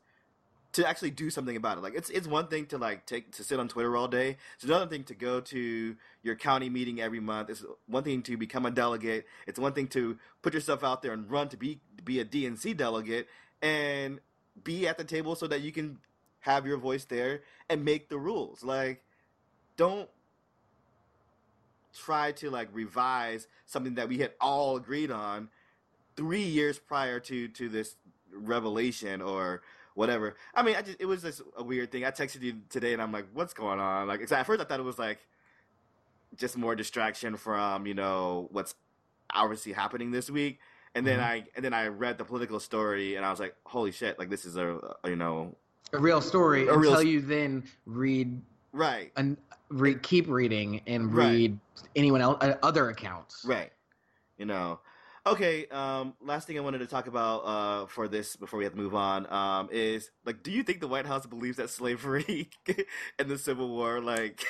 to 0.73 0.87
actually 0.87 1.11
do 1.11 1.29
something 1.29 1.55
about 1.55 1.77
it. 1.77 1.81
Like 1.81 1.95
it's 1.95 2.09
it's 2.09 2.27
one 2.27 2.47
thing 2.47 2.65
to 2.67 2.77
like 2.77 3.05
take 3.05 3.31
to 3.33 3.43
sit 3.43 3.59
on 3.59 3.67
Twitter 3.67 3.95
all 3.95 4.07
day. 4.07 4.37
It's 4.55 4.63
another 4.63 4.87
thing 4.87 5.03
to 5.05 5.15
go 5.15 5.39
to 5.39 5.95
your 6.23 6.35
county 6.35 6.69
meeting 6.69 6.99
every 6.99 7.19
month. 7.19 7.49
It's 7.49 7.63
one 7.87 8.03
thing 8.03 8.23
to 8.23 8.37
become 8.37 8.65
a 8.65 8.71
delegate. 8.71 9.25
It's 9.47 9.59
one 9.59 9.73
thing 9.73 9.87
to 9.89 10.17
put 10.41 10.53
yourself 10.53 10.83
out 10.83 11.01
there 11.01 11.13
and 11.13 11.29
run 11.29 11.49
to 11.49 11.57
be 11.57 11.79
to 11.97 12.03
be 12.03 12.19
a 12.19 12.25
DNC 12.25 12.75
delegate 12.75 13.27
and 13.61 14.19
be 14.61 14.87
at 14.87 14.97
the 14.97 15.03
table 15.03 15.35
so 15.35 15.47
that 15.47 15.61
you 15.61 15.71
can 15.71 15.97
have 16.41 16.65
your 16.65 16.77
voice 16.77 17.05
there 17.05 17.41
and 17.69 17.85
make 17.85 18.09
the 18.09 18.17
rules. 18.17 18.63
Like 18.63 19.03
don't 19.77 20.09
try 21.93 22.31
to 22.33 22.49
like 22.49 22.69
revise 22.73 23.47
something 23.65 23.95
that 23.95 24.09
we 24.09 24.17
had 24.17 24.31
all 24.41 24.75
agreed 24.75 25.11
on 25.11 25.49
three 26.15 26.43
years 26.43 26.79
prior 26.79 27.19
to 27.19 27.47
to 27.47 27.69
this 27.69 27.95
revelation 28.31 29.21
or 29.21 29.61
whatever. 29.95 30.35
I 30.55 30.63
mean, 30.63 30.75
I 30.75 30.81
just 30.81 30.99
it 30.99 31.05
was 31.05 31.21
just 31.21 31.41
a 31.57 31.63
weird 31.63 31.91
thing. 31.91 32.05
I 32.05 32.11
texted 32.11 32.41
you 32.41 32.61
today 32.69 32.93
and 32.93 33.01
I'm 33.01 33.11
like, 33.11 33.27
what's 33.33 33.53
going 33.53 33.79
on? 33.79 34.07
Like, 34.07 34.21
at 34.31 34.45
first 34.45 34.61
I 34.61 34.65
thought 34.65 34.79
it 34.79 34.83
was 34.83 34.99
like 34.99 35.19
just 36.35 36.57
more 36.57 36.75
distraction 36.75 37.37
from 37.37 37.85
you 37.85 37.93
know 37.93 38.47
what's 38.51 38.75
obviously 39.33 39.73
happening 39.73 40.11
this 40.11 40.29
week. 40.29 40.59
And 40.95 41.05
then 41.07 41.19
Mhm. 41.19 41.23
I 41.23 41.43
and 41.55 41.65
then 41.65 41.73
I 41.73 41.87
read 41.87 42.17
the 42.17 42.25
Politico 42.25 42.59
story 42.59 43.15
and 43.15 43.25
I 43.25 43.31
was 43.31 43.39
like, 43.39 43.55
holy 43.65 43.91
shit! 43.91 44.19
Like 44.19 44.29
this 44.29 44.45
is 44.45 44.57
a, 44.57 44.95
a 45.03 45.09
you 45.09 45.15
know 45.15 45.55
A 45.91 45.97
real 45.99 46.21
story 46.21 46.67
A 46.67 46.77
real 46.77 46.91
until 46.91 46.99
s- 47.01 47.05
you 47.05 47.21
then 47.21 47.63
read 47.85 48.41
right 48.71 49.11
and 49.15 49.37
read, 49.69 50.03
keep 50.03 50.27
reading 50.27 50.81
and 50.87 51.11
Right. 51.13 51.29
read 51.29 51.59
anyone 51.95 52.21
else 52.21 52.37
uh, 52.43 52.55
other 52.61 52.89
accounts. 52.89 53.43
Right. 53.45 53.71
You 54.37 54.45
know. 54.45 54.79
Okay, 55.25 55.67
um, 55.67 56.15
last 56.21 56.47
thing 56.47 56.57
I 56.57 56.61
wanted 56.61 56.79
to 56.79 56.85
talk 56.85 57.07
about 57.07 57.37
uh, 57.45 57.85
for 57.85 58.09
this 58.09 58.35
before 58.35 58.57
we 58.59 58.65
have 58.65 58.73
to 58.73 58.77
move 58.77 58.93
on 58.93 59.25
um, 59.31 59.69
is 59.71 60.11
like, 60.25 60.43
do 60.43 60.51
you 60.51 60.63
think 60.63 60.81
the 60.81 60.87
White 60.89 61.05
House 61.05 61.25
believes 61.25 61.55
that 61.57 61.69
slavery 61.69 62.49
and 63.17 63.29
the 63.29 63.37
Civil 63.37 63.69
War 63.69 64.01
like 64.01 64.43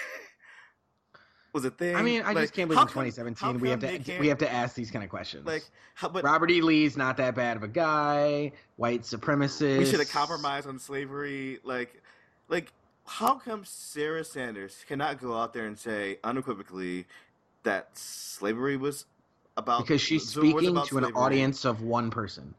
was 1.53 1.65
a 1.65 1.69
thing? 1.71 1.95
I 1.95 2.01
mean, 2.01 2.23
I 2.23 2.33
Like, 2.33 2.43
just 2.43 2.53
can't 2.53 2.67
believe 2.67 2.81
in 2.81 2.87
2017 2.87 3.35
how 3.47 3.57
we 3.57 3.69
have 3.69 3.79
to 3.79 4.19
we 4.19 4.27
have 4.27 4.39
to 4.39 4.51
ask 4.51 4.75
these 4.75 4.91
kind 4.91 5.03
of 5.03 5.09
questions. 5.09 5.45
like, 5.45 5.63
how, 5.95 6.09
but 6.09 6.23
Robert 6.23 6.51
E. 6.51 6.61
Lee's 6.61 6.97
not 6.97 7.17
that 7.17 7.35
bad 7.35 7.57
of 7.57 7.63
a 7.63 7.67
guy. 7.67 8.51
White 8.77 9.03
supremacist. 9.03 9.77
we 9.77 9.85
should 9.85 9.99
have 9.99 10.09
compromised 10.09 10.67
on 10.67 10.79
slavery. 10.79 11.59
Like, 11.63 12.01
like 12.49 12.73
how 13.05 13.35
come 13.35 13.63
Sarah 13.65 14.23
Sanders 14.23 14.83
cannot 14.87 15.21
go 15.21 15.37
out 15.37 15.53
there 15.53 15.65
and 15.65 15.77
say 15.77 16.17
unequivocally 16.23 17.05
that 17.63 17.89
slavery 17.97 18.77
was 18.77 19.05
about 19.55 19.81
because 19.81 20.01
she's 20.01 20.25
the 20.25 20.31
Civil 20.31 20.49
War 20.49 20.53
was 20.55 20.63
speaking 20.63 20.77
about 20.77 20.87
to 20.89 20.97
an 20.97 21.13
audience 21.15 21.65
of 21.65 21.81
one 21.81 22.09
person. 22.09 22.53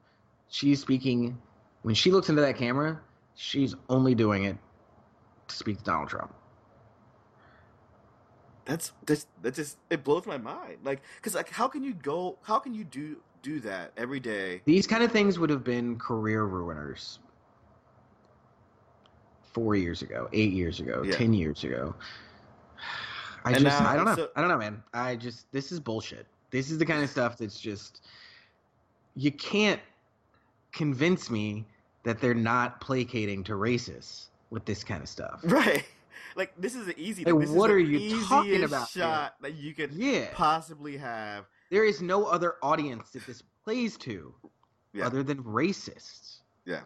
She's 0.49 0.81
speaking 0.81 1.37
when 1.83 1.95
she 1.95 2.13
looks 2.13 2.29
into 2.29 2.43
that 2.43 2.57
camera. 2.57 3.01
She's 3.35 3.75
only 3.89 4.15
doing 4.15 4.45
it 4.45 4.57
to 5.49 5.55
speak 5.57 5.79
to 5.79 5.85
Donald 5.85 6.09
Trump. 6.09 6.33
That's 8.64 8.92
that's 9.07 9.27
that 9.42 9.55
just 9.55 9.77
it 9.90 10.03
blows 10.05 10.27
my 10.27 10.38
mind. 10.38 10.79
Like, 10.85 11.03
because 11.16 11.35
like, 11.35 11.50
how 11.50 11.68
can 11.68 11.85
you 11.85 11.92
go? 11.94 12.38
How 12.42 12.59
can 12.59 12.74
you 12.74 12.85
do 12.85 13.16
do 13.42 13.61
that 13.61 13.92
every 13.96 14.20
day? 14.20 14.62
These 14.64 14.87
kind 14.87 15.03
of 15.03 15.12
things 15.12 15.38
would 15.38 15.50
have 15.50 15.64
been 15.64 15.98
career 15.98 16.46
ruiners 16.46 17.18
four 19.53 19.74
years 19.77 20.03
ago, 20.03 20.29
eight 20.33 20.53
years 20.53 20.81
ago, 20.81 21.03
Yeah. 21.05 21.14
ten 21.16 21.33
years 21.33 21.62
ago. 21.64 21.94
I 23.44 23.50
And 23.53 23.61
just, 23.64 23.81
now- 23.81 23.88
I 23.90 23.96
don't 23.96 24.05
know. 24.07 24.14
so- 24.16 24.31
I 24.35 24.40
don't 24.40 24.48
know, 24.48 24.57
man. 24.59 24.83
I 24.94 25.16
just, 25.16 25.50
this 25.53 25.70
is 25.70 25.79
bullshit. 25.79 26.27
This 26.50 26.70
is 26.70 26.79
the 26.79 26.87
kind 26.87 27.03
of 27.05 27.11
stuff 27.11 27.37
that's 27.37 27.61
just, 27.61 28.00
you 29.16 29.31
can't 29.33 29.81
convince 30.72 31.31
me 31.31 31.66
that 32.05 32.20
they're 32.20 32.35
not 32.35 32.81
placating 32.81 33.44
to 33.44 33.53
racists 33.53 34.29
with 34.50 34.64
this 34.64 34.83
kind 34.83 35.03
of 35.03 35.09
stuff. 35.09 35.40
Right. 35.44 35.85
Like 36.37 36.53
this 36.59 36.74
is 36.74 36.88
an 36.88 36.94
easy. 36.96 37.24
Like, 37.24 37.38
this 37.40 37.50
is 37.50 37.55
what 37.55 37.70
are 37.70 37.79
you 37.79 38.24
talking 38.27 38.64
about 38.64 38.88
here? 38.90 39.03
Shot 39.05 39.35
that 39.42 39.55
you 39.55 39.74
could 39.74 39.92
Yeah. 39.92 40.29
possibly 40.33 40.96
have. 40.96 41.46
There 41.70 41.85
is 41.85 42.03
no 42.03 42.24
other 42.24 42.55
audience 42.62 43.11
that 43.11 43.27
this 43.27 43.42
plays 43.64 43.96
to 43.98 44.35
Yeah. 44.92 45.07
other 45.07 45.22
than 45.22 45.42
racists. 45.44 46.38
Yeah. 46.64 46.81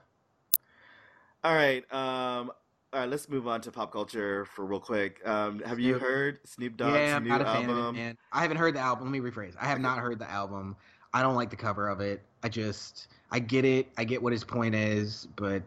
All 1.44 1.54
right. 1.54 1.84
Um. 1.92 2.50
All 2.92 3.00
right. 3.00 3.08
Let's 3.08 3.28
move 3.28 3.46
on 3.46 3.60
to 3.62 3.70
pop 3.70 3.92
culture 3.92 4.44
for 4.46 4.64
real 4.64 4.80
quick. 4.80 5.26
Um. 5.26 5.60
Have 5.60 5.78
you 5.78 5.98
heard 5.98 6.40
Snoop 6.44 6.76
Dogg's 6.76 6.94
yeah, 6.94 7.16
I'm 7.16 7.22
new 7.24 7.28
not 7.30 7.40
a 7.40 7.44
fan 7.44 7.56
album? 7.70 7.78
of 7.78 7.94
it, 7.94 7.98
man. 7.98 8.18
I 8.32 8.42
haven't 8.42 8.56
heard 8.56 8.74
the 8.74 8.80
album. 8.80 9.12
Let 9.12 9.22
me 9.22 9.30
rephrase. 9.30 9.54
I 9.60 9.66
have 9.66 9.80
not 9.80 9.98
heard 9.98 10.18
the 10.18 10.30
album. 10.30 10.76
I 11.14 11.22
don't 11.22 11.36
like 11.36 11.50
the 11.50 11.56
cover 11.56 11.88
of 11.88 12.00
it. 12.00 12.22
I 12.42 12.48
just, 12.50 13.08
I 13.30 13.38
get 13.38 13.64
it. 13.64 13.88
I 13.96 14.04
get 14.04 14.22
what 14.22 14.32
his 14.32 14.44
point 14.44 14.74
is, 14.74 15.26
but 15.36 15.62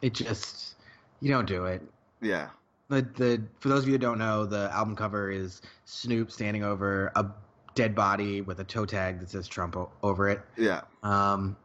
it 0.00 0.14
just, 0.14 0.76
you 1.20 1.30
don't 1.30 1.46
do 1.46 1.66
it. 1.66 1.82
Yeah. 2.22 2.48
The 2.88 3.02
the 3.02 3.42
for 3.60 3.68
those 3.68 3.82
of 3.82 3.88
you 3.88 3.92
who 3.94 3.98
don't 3.98 4.18
know, 4.18 4.46
the 4.46 4.70
album 4.72 4.96
cover 4.96 5.30
is 5.30 5.60
Snoop 5.84 6.30
standing 6.30 6.64
over 6.64 7.12
a 7.14 7.26
dead 7.74 7.94
body 7.94 8.40
with 8.40 8.60
a 8.60 8.64
toe 8.64 8.86
tag 8.86 9.20
that 9.20 9.28
says 9.30 9.46
Trump 9.46 9.76
o- 9.76 9.90
over 10.02 10.28
it. 10.28 10.40
Yeah. 10.56 10.82
Um, 11.02 11.56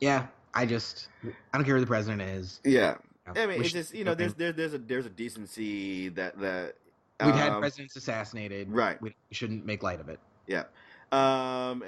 yeah, 0.00 0.26
I 0.54 0.64
just, 0.66 1.08
I 1.24 1.58
don't 1.58 1.64
care 1.64 1.74
who 1.74 1.80
the 1.80 1.86
president 1.86 2.22
is. 2.22 2.60
Yeah. 2.64 2.96
I 3.34 3.46
mean, 3.46 3.60
it's 3.60 3.72
just 3.72 3.94
you 3.94 4.04
know, 4.04 4.14
there's 4.14 4.34
there, 4.34 4.52
there's 4.52 4.74
a 4.74 4.78
there's 4.78 5.06
a 5.06 5.10
decency 5.10 6.08
that 6.10 6.38
that 6.38 6.76
we've 7.24 7.34
had 7.34 7.52
um, 7.52 7.60
presidents 7.60 7.96
assassinated. 7.96 8.70
right. 8.70 9.00
We 9.02 9.14
shouldn't 9.32 9.64
make 9.66 9.82
light 9.82 10.00
of 10.00 10.08
it. 10.08 10.20
Yeah. 10.46 10.64
Um, 11.10 11.82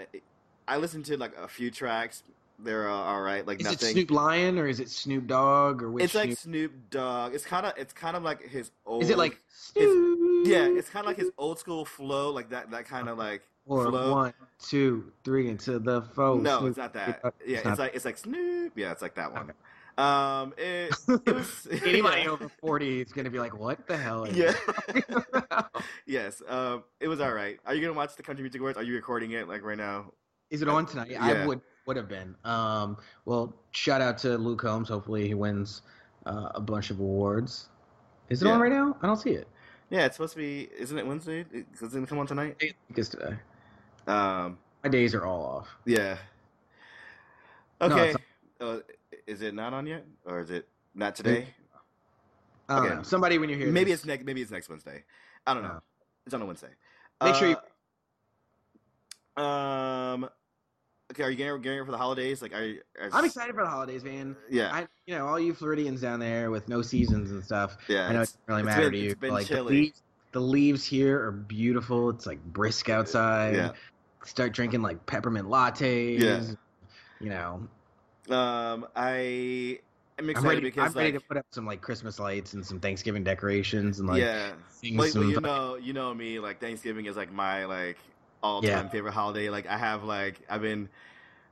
I 0.66 0.79
listened 0.79 1.05
to 1.07 1.16
like 1.16 1.37
a 1.37 1.46
few 1.46 1.70
tracks. 1.70 2.22
They're 2.59 2.88
uh, 2.88 2.95
all 2.95 3.21
right. 3.21 3.47
Like 3.47 3.61
Is 3.61 3.64
nothing. 3.66 3.88
it 3.88 3.92
Snoop 3.92 4.11
Lion 4.11 4.59
or 4.59 4.66
is 4.66 4.81
it 4.81 4.88
Snoop 4.88 5.27
Dogg 5.27 5.83
or 5.83 5.90
which? 5.90 6.05
it's 6.05 6.14
like 6.14 6.37
Snoop? 6.37 6.38
Snoop 6.38 6.90
Dogg. 6.90 7.35
It's 7.35 7.45
kind 7.45 7.66
of 7.66 7.73
it's 7.77 7.92
kind 7.92 8.16
of 8.16 8.23
like 8.23 8.42
his 8.42 8.71
old. 8.85 9.03
Is 9.03 9.11
it 9.11 9.19
like 9.19 9.40
Snoop? 9.49 10.47
yeah? 10.47 10.66
It's 10.66 10.88
kind 10.88 11.05
of 11.05 11.09
like 11.09 11.19
his 11.19 11.31
old 11.38 11.59
school 11.59 11.85
flow, 11.85 12.31
like 12.31 12.51
that 12.51 12.71
that 12.71 12.87
kind 12.87 13.09
of 13.09 13.19
like 13.19 13.42
or 13.66 13.88
flow. 13.90 14.12
one, 14.12 14.35
two, 14.61 15.12
three 15.25 15.49
into 15.49 15.79
the 15.79 16.03
foe. 16.03 16.37
no, 16.38 16.61
Snoop. 16.61 16.69
it's 16.71 16.79
not 16.79 16.95
that. 16.95 17.21
Yeah, 17.47 17.69
it's 17.69 17.79
like 17.79 17.95
it's 17.95 18.05
like 18.05 18.16
Snoop. 18.16 18.73
Yeah, 18.77 18.92
it's 18.92 19.03
like 19.03 19.16
that 19.16 19.33
one. 19.33 19.42
Okay. 19.51 19.53
Um, 19.99 20.53
it, 20.59 20.95
it 21.27 21.35
was 21.35 21.69
Anybody 21.85 22.23
yeah. 22.23 22.29
over 22.29 22.49
forty 22.61 23.01
is 23.01 23.12
gonna 23.12 23.31
be 23.31 23.38
like, 23.38 23.59
"What 23.59 23.87
the 23.87 23.97
hell?" 23.97 24.25
Is 24.25 24.37
Yeah. 24.37 25.62
yes. 26.07 26.42
Um, 26.47 26.85
it 27.01 27.09
was 27.09 27.21
all 27.21 27.33
right. 27.33 27.59
Are 27.64 27.75
you 27.75 27.81
gonna 27.81 27.97
watch 27.97 28.14
the 28.16 28.23
Country 28.23 28.42
Music 28.42 28.61
Awards? 28.61 28.79
Are 28.79 28.83
you 28.83 28.95
recording 28.95 29.33
it 29.33 29.49
like 29.49 29.62
right 29.62 29.79
now? 29.79 30.12
is 30.51 30.62
it 30.62 30.69
on 30.69 30.87
tonight? 30.87 31.11
Yeah. 31.11 31.25
I 31.25 31.47
would 31.47 31.61
would 31.87 31.96
have 31.96 32.09
been. 32.09 32.35
Um, 32.44 32.96
well, 33.25 33.55
shout 33.70 34.01
out 34.01 34.18
to 34.18 34.37
Luke 34.37 34.61
Combs. 34.61 34.88
Hopefully, 34.88 35.27
he 35.27 35.35
wins 35.35 35.83
uh, 36.27 36.51
a 36.55 36.61
bunch 36.61 36.90
of 36.90 36.99
awards. 37.01 37.68
Is 38.29 38.42
it 38.42 38.46
Yeah. 38.46 38.53
on 38.55 38.61
right 38.61 38.72
now? 38.72 38.96
I 39.03 39.07
don't 39.07 39.16
see 39.16 39.31
it. 39.31 39.46
Yeah, 39.90 40.05
it's 40.05 40.16
supposed 40.16 40.33
to 40.35 40.38
be. 40.38 40.68
Isn't 40.77 40.99
it 40.99 41.07
Wednesday? 41.07 41.44
It- 41.53 41.66
Does 41.79 41.94
it 41.94 42.09
come 42.09 42.18
on 42.18 42.27
tonight? 42.27 42.57
I 42.61 42.64
think 42.64 42.75
it's 42.96 43.09
today. 43.09 43.37
Um, 44.09 44.59
My 44.83 44.90
days 44.90 45.14
are 45.14 45.25
all 45.25 45.44
off. 45.44 45.68
yeah. 45.85 46.18
Okay. 47.81 48.11
it's 48.11 48.18
uh, 48.61 48.79
is 49.27 49.42
it 49.42 49.55
not 49.55 49.72
on 49.75 49.87
yet, 49.87 50.05
or 50.25 50.40
is 50.40 50.51
it 50.51 50.66
not 50.94 51.14
today? 51.14 51.49
I 52.68 52.79
Okay. 52.79 52.94
know. 52.96 53.03
Somebody 53.03 53.38
when 53.38 53.49
you 53.49 53.57
hear 53.57 53.70
Maybe 53.70 53.90
this, 53.92 54.01
it's 54.01 54.07
next. 54.07 54.25
Maybe 54.25 54.42
it's 54.42 54.51
next 54.51 54.68
Wednesday. 54.68 55.05
I 55.46 55.55
don't 55.55 55.62
know. 55.62 55.75
Oh. 55.77 55.83
It's 56.25 56.35
on 56.35 56.42
a 56.42 56.46
Wednesday. 56.46 56.70
Make 57.22 57.35
sure 57.37 57.49
you- 57.49 57.57
Uh, 59.37 59.40
Um. 59.40 60.31
Okay, 61.16 61.22
are 61.22 61.31
you 61.31 61.37
getting, 61.37 61.62
getting 61.62 61.79
ready 61.79 61.87
for 61.87 61.92
the 61.92 61.96
holidays? 61.98 62.42
Like, 62.42 62.52
are 62.55 62.62
you? 62.62 62.81
Are, 63.00 63.09
I'm 63.11 63.24
excited 63.24 63.55
for 63.55 63.62
the 63.64 63.70
holidays, 63.70 64.05
man. 64.05 64.37
Yeah, 64.50 64.70
I, 64.70 64.87
you 65.07 65.16
know, 65.16 65.26
all 65.26 65.40
you 65.40 65.55
Floridians 65.55 66.02
down 66.02 66.20
there 66.20 66.50
with 66.50 66.68
no 66.68 66.83
seasons 66.83 67.31
and 67.31 67.42
stuff. 67.42 67.79
yeah. 67.88 68.07
I 68.07 68.12
know 68.12 68.20
it 68.20 68.24
doesn't 68.24 68.40
really 68.46 68.62
matter 68.64 68.83
been- 68.83 68.92
to 68.92 68.98
you. 68.98 69.11
it's 69.12 69.20
been 69.20 69.33
like 69.33 69.46
the 69.48 69.62
leaves, 69.62 70.02
the 70.33 70.40
leaves 70.40 70.85
here 70.85 71.18
are 71.24 71.33
beautiful. 71.33 72.11
It's 72.11 72.26
like 72.26 72.44
brisk 72.44 72.90
outside. 72.90 73.55
Yeah. 73.55 73.72
Start 74.24 74.52
drinking 74.52 74.83
like 74.83 75.07
peppermint 75.07 75.48
lattes. 75.48 76.20
Yeah. 76.20 76.42
You 77.18 77.31
know, 77.31 78.37
Um, 78.37 78.87
I 78.94 79.79
am 80.18 80.24
I'm 80.24 80.29
excited 80.31 80.48
ready. 80.48 80.61
because 80.61 80.94
I'm 80.94 80.98
ready 81.02 81.12
to 81.12 81.20
put 81.20 81.38
up 81.38 81.46
some 81.50 81.64
like 81.64 81.81
Christmas 81.81 82.18
lights 82.18 82.52
and 82.52 82.66
some 82.66 82.79
Thanksgiving 82.79 83.24
decorations 83.24 84.00
and 84.00 84.09
like 84.09 84.20
yeah. 84.20 84.52
Like, 84.92 85.12
some. 85.12 85.31
you 85.31 85.40
know, 85.40 85.76
you 85.76 85.94
know 85.94 86.12
me. 86.12 86.40
Like 86.40 86.61
Thanksgiving 86.61 87.07
is 87.07 87.16
like 87.16 87.33
my 87.33 87.64
like 87.64 87.96
all 88.46 88.62
time 88.62 88.88
Yeah. 88.88 88.90
favorite 88.90 89.12
holiday. 89.12 89.50
Like 89.50 89.66
I 89.66 89.76
have 89.78 90.04
like 90.04 90.40
I've 90.48 90.62
been 90.62 90.88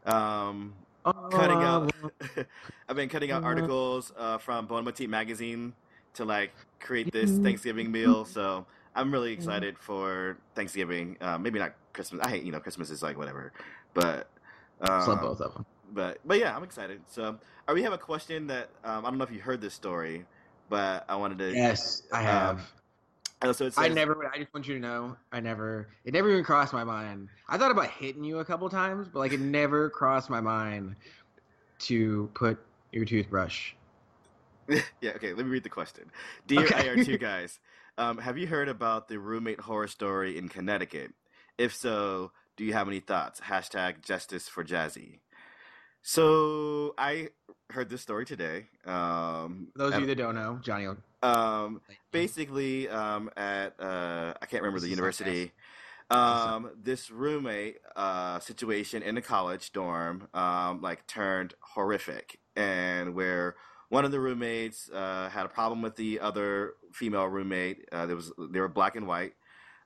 um 0.05 0.75
Oh, 1.05 1.11
cutting 1.31 1.65
out 1.65 1.91
I've 2.89 2.97
been 2.97 3.09
cutting 3.09 3.31
out 3.31 3.45
Mhm. 3.45 3.45
articles 3.45 4.13
uh, 4.17 4.39
from 4.39 4.67
Bon 4.67 4.87
Appetit 4.87 5.09
magazine 5.11 5.75
to 6.15 6.25
like 6.25 6.53
create 6.81 7.13
this. 7.13 7.39
Thanksgiving 7.39 7.91
meal. 7.91 8.25
So 8.25 8.67
I'm 8.95 9.13
really 9.13 9.33
excited 9.33 9.79
for 9.79 10.39
Thanksgiving. 10.55 11.17
Uh, 11.21 11.39
maybe 11.39 11.59
not 11.59 11.75
Christmas. 11.93 12.21
I 12.25 12.31
hate 12.31 12.45
you 12.45 12.53
know 12.53 12.61
Christmas 12.61 12.91
is 12.91 13.03
like 13.03 13.19
whatever, 13.19 13.53
but 13.95 14.29
Just 14.95 15.07
love 15.09 15.21
um, 15.21 15.21
both 15.21 15.41
of 15.41 15.55
them. 15.55 15.65
but 15.93 16.19
but 16.25 16.39
yeah, 16.39 16.57
I'm 16.57 16.65
excited. 16.65 17.01
So, 17.09 17.39
uh, 17.69 17.73
we 17.75 17.83
have 17.83 17.93
a 17.93 17.99
question 17.99 18.47
that 18.49 18.71
um, 18.85 19.05
I 19.05 19.11
don't 19.11 19.19
know 19.19 19.25
if 19.25 19.33
you 19.33 19.41
heard 19.41 19.61
this 19.61 19.75
story, 19.75 20.25
but 20.69 21.05
I 21.09 21.17
wanted 21.17 21.39
to. 21.39 21.57
Yes, 21.57 22.03
I 22.13 22.23
Um, 22.27 22.57
have. 22.57 22.73
Uh, 23.43 23.53
so 23.53 23.67
it 23.67 23.75
I 23.77 23.89
never. 23.89 24.31
I 24.33 24.39
just 24.39 24.53
want 24.55 24.67
you 24.67 24.75
to 24.75 24.81
know. 24.81 25.17
I 25.33 25.41
never. 25.41 25.89
It 26.05 26.15
never 26.15 26.31
even 26.31 26.45
crossed 26.45 26.73
my 26.73 26.85
mind. 26.85 27.29
I 27.49 27.59
thought 27.59 27.71
about 27.71 27.91
hitting 27.91 28.25
you 28.25 28.39
a 28.39 28.45
couple 28.45 28.69
times, 28.71 29.09
but 29.09 29.19
like 29.19 29.33
it 29.33 29.41
never 29.41 29.91
crossed 29.91 30.31
my 30.31 30.41
mind 30.41 30.97
to 31.81 32.31
put 32.35 32.59
your 32.93 33.05
toothbrush. 33.05 33.73
yeah, 34.69 35.11
okay, 35.17 35.35
let 35.35 35.45
me 35.45 35.51
read 35.51 35.63
the 35.63 35.69
question. 35.69 36.11
Dear 36.47 36.65
Okay. 36.65 36.89
IR2 36.89 37.21
guys, 37.21 37.59
um, 37.99 38.19
have 38.19 38.39
you 38.39 38.47
heard 38.47 38.69
about 38.69 39.09
the 39.09 39.19
roommate 39.19 39.61
horror 39.61 39.89
story 39.89 40.39
in 40.39 40.49
Connecticut? 40.49 41.13
If 41.59 41.75
so, 41.75 42.33
do 42.57 42.65
you 42.65 42.73
have 42.73 42.89
any 42.89 43.01
thoughts? 43.01 43.41
Hashtag 43.41 44.03
justice 44.03 44.49
for 44.49 44.65
Jazzy. 44.65 45.19
So 46.07 46.95
I 46.99 47.31
heard 47.71 47.89
this 47.89 48.03
story 48.03 48.27
today. 48.27 48.67
Um, 48.85 49.69
For 49.73 49.79
those 49.79 49.95
of 49.95 50.01
you 50.03 50.07
that 50.07 50.17
don't 50.19 50.35
know, 50.35 50.61
Johnny. 50.63 50.87
will- 50.87 50.99
um, 51.23 51.81
basically 52.13 52.87
um, 52.91 53.31
at 53.39 53.73
uh, 53.81 54.35
I 54.41 54.45
can't 54.45 54.63
remember 54.63 54.81
the 54.81 54.85
This 54.89 54.93
is 54.93 54.99
university. 54.99 55.53
Um, 56.11 56.71
this 56.83 57.11
roommate 57.11 57.79
uh, 57.97 58.39
situation 58.41 59.03
in 59.03 59.17
a 59.17 59.23
college 59.23 59.73
dorm 59.73 60.29
um, 60.35 60.83
like 60.83 61.07
turned 61.07 61.55
horrific, 61.61 62.39
and 62.55 63.15
where 63.15 63.57
one 63.89 64.05
of 64.05 64.11
the 64.13 64.21
roommates 64.21 64.91
uh, 64.91 65.31
had 65.31 65.47
a 65.47 65.49
problem 65.49 65.81
with 65.81 65.97
the 65.97 66.21
other 66.21 66.75
female 66.93 67.25
roommate. 67.25 67.89
Uh, 67.91 68.05
there 68.05 68.17
was 68.17 68.31
they 68.51 68.61
were 68.61 68.69
black 68.69 68.95
and 68.95 69.07
white, 69.07 69.33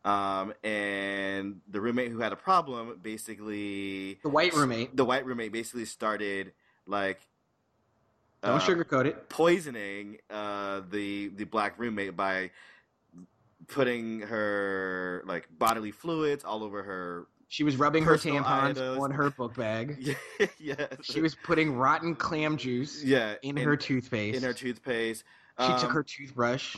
um, 0.04 0.52
and 0.64 1.60
the 1.68 1.80
roommate 1.80 2.10
who 2.12 2.20
had 2.20 2.32
a 2.32 2.36
problem 2.36 2.98
basically 3.02 4.14
the 4.22 4.28
white 4.28 4.54
roommate. 4.54 4.96
the 4.96 5.04
white 5.04 5.26
roommate 5.26 5.52
basically 5.52 5.84
started 5.84 6.52
like 6.86 7.20
Don't 8.42 8.52
uh, 8.52 8.60
sugarcoat 8.60 9.06
it. 9.06 9.28
poisoning 9.28 10.18
uh, 10.30 10.82
the 10.90 11.28
the 11.28 11.44
black 11.44 11.78
roommate 11.78 12.16
by 12.16 12.50
putting 13.66 14.20
her 14.20 15.22
like 15.26 15.48
bodily 15.58 15.90
fluids 15.90 16.44
all 16.44 16.62
over 16.62 16.82
her. 16.82 17.26
She 17.50 17.64
was 17.64 17.76
rubbing 17.76 18.04
her 18.04 18.16
tampons 18.16 18.46
items. 18.76 18.98
on 18.98 19.10
her 19.10 19.30
book 19.30 19.54
bag. 19.54 20.16
yes. 20.58 20.86
She 21.02 21.20
was 21.22 21.34
putting 21.34 21.74
rotten 21.74 22.14
clam 22.14 22.56
juice 22.58 23.02
yeah 23.02 23.34
in 23.42 23.56
her 23.56 23.76
toothpaste. 23.76 24.36
in 24.36 24.42
her 24.42 24.52
toothpaste. 24.52 25.24
she 25.60 25.66
took 25.66 25.84
Um, 25.84 25.90
her 25.90 26.02
toothbrush. 26.02 26.76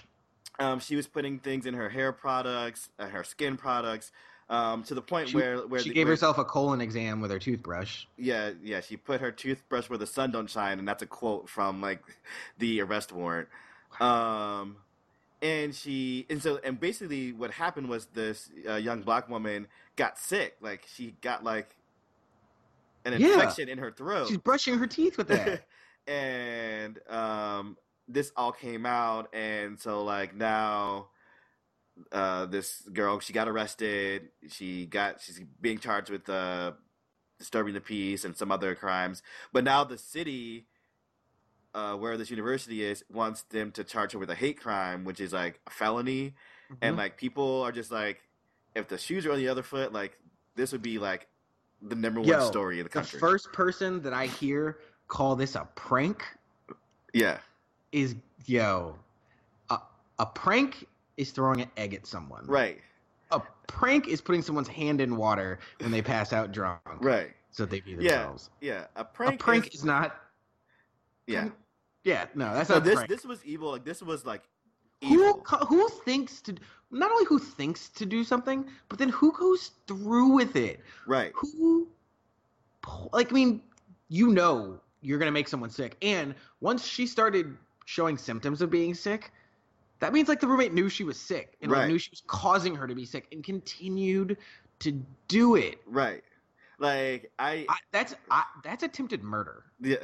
Um, 0.60 0.78
she 0.78 0.94
was 0.94 1.06
putting 1.06 1.38
things 1.38 1.64
in 1.66 1.74
her 1.74 1.88
hair 1.88 2.12
products, 2.12 2.90
uh, 2.98 3.08
her 3.08 3.24
skin 3.24 3.56
products, 3.56 4.12
um, 4.50 4.82
to 4.84 4.94
the 4.94 5.00
point 5.02 5.30
She- 5.30 5.36
where 5.36 5.66
where 5.66 5.80
She 5.80 5.88
the- 5.88 5.94
gave 5.94 6.06
where- 6.06 6.12
herself 6.12 6.36
a 6.38 6.44
colon 6.44 6.80
exam 6.80 7.20
with 7.20 7.30
her 7.30 7.38
toothbrush. 7.38 8.04
Yeah, 8.18 8.52
yeah. 8.62 8.80
She 8.80 8.96
put 8.96 9.20
her 9.22 9.32
toothbrush 9.32 9.88
where 9.88 9.98
the 9.98 10.06
sun 10.06 10.30
don't 10.32 10.50
shine, 10.50 10.78
and 10.78 10.86
that's 10.86 11.02
a 11.02 11.06
quote 11.06 11.48
from 11.48 11.80
like 11.80 12.02
the 12.58 12.80
arrest 12.82 13.10
warrant. 13.10 13.48
Um, 14.00 14.76
and 15.42 15.74
she 15.74 16.26
and 16.28 16.42
so 16.42 16.60
and 16.62 16.78
basically 16.78 17.32
what 17.32 17.52
happened 17.52 17.88
was 17.88 18.06
this 18.06 18.50
uh, 18.68 18.74
young 18.74 19.00
black 19.02 19.28
woman 19.30 19.66
got 19.96 20.18
sick. 20.18 20.56
Like 20.60 20.84
she 20.94 21.14
got 21.22 21.42
like 21.42 21.74
an 23.06 23.18
Yeah. 23.18 23.28
infection 23.34 23.68
in 23.70 23.78
her 23.78 23.90
throat. 23.90 24.28
She's 24.28 24.36
brushing 24.36 24.78
her 24.78 24.86
teeth 24.86 25.16
with 25.16 25.28
that. 25.28 25.64
and 26.06 26.98
um, 27.08 27.78
this 28.12 28.32
all 28.36 28.52
came 28.52 28.86
out, 28.86 29.34
and 29.34 29.78
so 29.80 30.04
like 30.04 30.34
now, 30.34 31.08
uh, 32.12 32.46
this 32.46 32.82
girl 32.92 33.20
she 33.20 33.32
got 33.32 33.48
arrested. 33.48 34.28
She 34.48 34.86
got 34.86 35.20
she's 35.20 35.40
being 35.60 35.78
charged 35.78 36.10
with 36.10 36.28
uh, 36.28 36.72
disturbing 37.38 37.74
the 37.74 37.80
peace 37.80 38.24
and 38.24 38.36
some 38.36 38.52
other 38.52 38.74
crimes. 38.74 39.22
But 39.52 39.64
now 39.64 39.84
the 39.84 39.98
city, 39.98 40.66
uh, 41.74 41.94
where 41.96 42.16
this 42.16 42.30
university 42.30 42.82
is, 42.84 43.04
wants 43.10 43.42
them 43.44 43.72
to 43.72 43.84
charge 43.84 44.12
her 44.12 44.18
with 44.18 44.30
a 44.30 44.34
hate 44.34 44.60
crime, 44.60 45.04
which 45.04 45.20
is 45.20 45.32
like 45.32 45.60
a 45.66 45.70
felony. 45.70 46.34
And 46.82 46.94
Mhm. 46.94 46.98
like 46.98 47.16
people 47.16 47.62
are 47.62 47.72
just 47.72 47.90
like, 47.90 48.20
if 48.74 48.88
the 48.88 48.98
shoes 48.98 49.26
are 49.26 49.32
on 49.32 49.38
the 49.38 49.48
other 49.48 49.62
foot, 49.62 49.92
like 49.92 50.18
this 50.56 50.72
would 50.72 50.82
be 50.82 50.98
like 50.98 51.28
the 51.82 51.94
number 51.94 52.20
one 52.20 52.28
Yo, 52.28 52.40
story 52.40 52.78
in 52.78 52.84
the 52.84 52.90
country. 52.90 53.18
the 53.18 53.20
first 53.20 53.52
person 53.52 54.02
that 54.02 54.12
I 54.12 54.26
hear 54.26 54.78
call 55.08 55.34
this 55.36 55.54
a 55.54 55.66
prank 55.74 56.24
yeah, 57.12 57.38
is 57.92 58.14
yo. 58.46 58.96
A, 59.70 59.78
a 60.18 60.26
prank 60.26 60.86
is 61.16 61.30
throwing 61.30 61.60
an 61.60 61.70
egg 61.76 61.94
at 61.94 62.06
someone. 62.06 62.44
right, 62.46 62.78
A 63.30 63.40
prank 63.66 64.08
is 64.08 64.20
putting 64.20 64.42
someone's 64.42 64.68
hand 64.68 65.00
in 65.00 65.16
water 65.16 65.58
when 65.80 65.90
they 65.90 66.02
pass 66.02 66.32
out 66.32 66.52
drunk. 66.52 66.80
right. 67.00 67.30
So 67.52 67.66
they 67.66 67.82
Yeah. 67.84 67.96
themselves. 67.96 68.50
Yeah, 68.60 68.72
yeah. 68.74 68.86
a 68.96 69.04
prank. 69.04 69.34
a 69.40 69.44
prank 69.44 69.66
is, 69.68 69.74
is, 69.80 69.84
not. 69.84 70.16
yeah. 71.26 71.48
Yeah, 72.04 72.26
no, 72.34 72.54
that's 72.54 72.68
So 72.68 72.74
not 72.74 72.82
a 72.82 72.84
this 72.84 72.94
prank. 72.94 73.08
this 73.10 73.24
was 73.24 73.44
evil. 73.44 73.70
Like 73.72 73.84
this 73.84 74.02
was 74.02 74.24
like 74.24 74.42
who 75.02 75.14
evil. 75.14 75.34
co- 75.42 75.64
who 75.66 75.88
thinks 76.04 76.40
to 76.42 76.54
not 76.92 77.10
only 77.10 77.24
who 77.24 77.38
thinks 77.38 77.88
to 77.90 78.06
do 78.06 78.22
something, 78.24 78.64
but 78.88 78.98
then 78.98 79.08
who 79.10 79.32
goes 79.32 79.72
through 79.86 80.28
with 80.28 80.56
it? 80.56 80.80
right. 81.06 81.32
Who, 81.34 81.88
like, 83.12 83.30
I 83.30 83.34
mean, 83.34 83.62
you 84.08 84.28
know, 84.32 84.80
you're 85.02 85.18
gonna 85.18 85.30
make 85.32 85.48
someone 85.48 85.70
sick, 85.70 85.96
and 86.02 86.34
once 86.60 86.86
she 86.86 87.06
started 87.06 87.56
showing 87.90 88.16
symptoms 88.16 88.62
of 88.62 88.70
being 88.70 88.94
sick, 88.94 89.32
that 89.98 90.12
means 90.12 90.28
like 90.28 90.38
the 90.40 90.46
roommate 90.46 90.72
knew 90.72 90.88
she 90.88 91.02
was 91.02 91.18
sick 91.18 91.56
and 91.60 91.72
like, 91.72 91.88
knew 91.88 91.98
she 91.98 92.10
was 92.10 92.22
causing 92.26 92.76
her 92.76 92.86
to 92.86 92.94
be 92.94 93.04
sick, 93.04 93.26
and 93.32 93.42
continued 93.42 94.36
to 94.78 95.02
do 95.26 95.56
it. 95.56 95.80
Right. 95.86 96.22
Like 96.78 97.32
I, 97.38 97.66
I, 97.68 97.76
that's 97.90 98.14
I, 98.30 98.44
that's 98.62 98.82
attempted 98.84 99.22
murder. 99.24 99.64
yeah. 99.80 99.96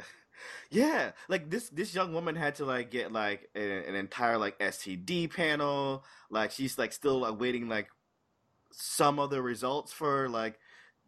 Yeah, 0.69 1.13
like 1.29 1.49
this 1.49 1.69
this 1.69 1.95
young 1.95 2.13
woman 2.13 2.35
had 2.35 2.55
to 2.55 2.65
like 2.65 2.91
get 2.91 3.11
like 3.11 3.49
an, 3.55 3.63
an 3.63 3.95
entire 3.95 4.37
like 4.37 4.59
STD 4.59 5.33
panel. 5.33 6.03
Like 6.29 6.51
she's 6.51 6.77
like 6.77 6.93
still 6.93 7.25
awaiting 7.25 7.67
like 7.67 7.87
some 8.71 9.17
of 9.17 9.31
the 9.31 9.41
results 9.41 9.91
for 9.91 10.29
like 10.29 10.59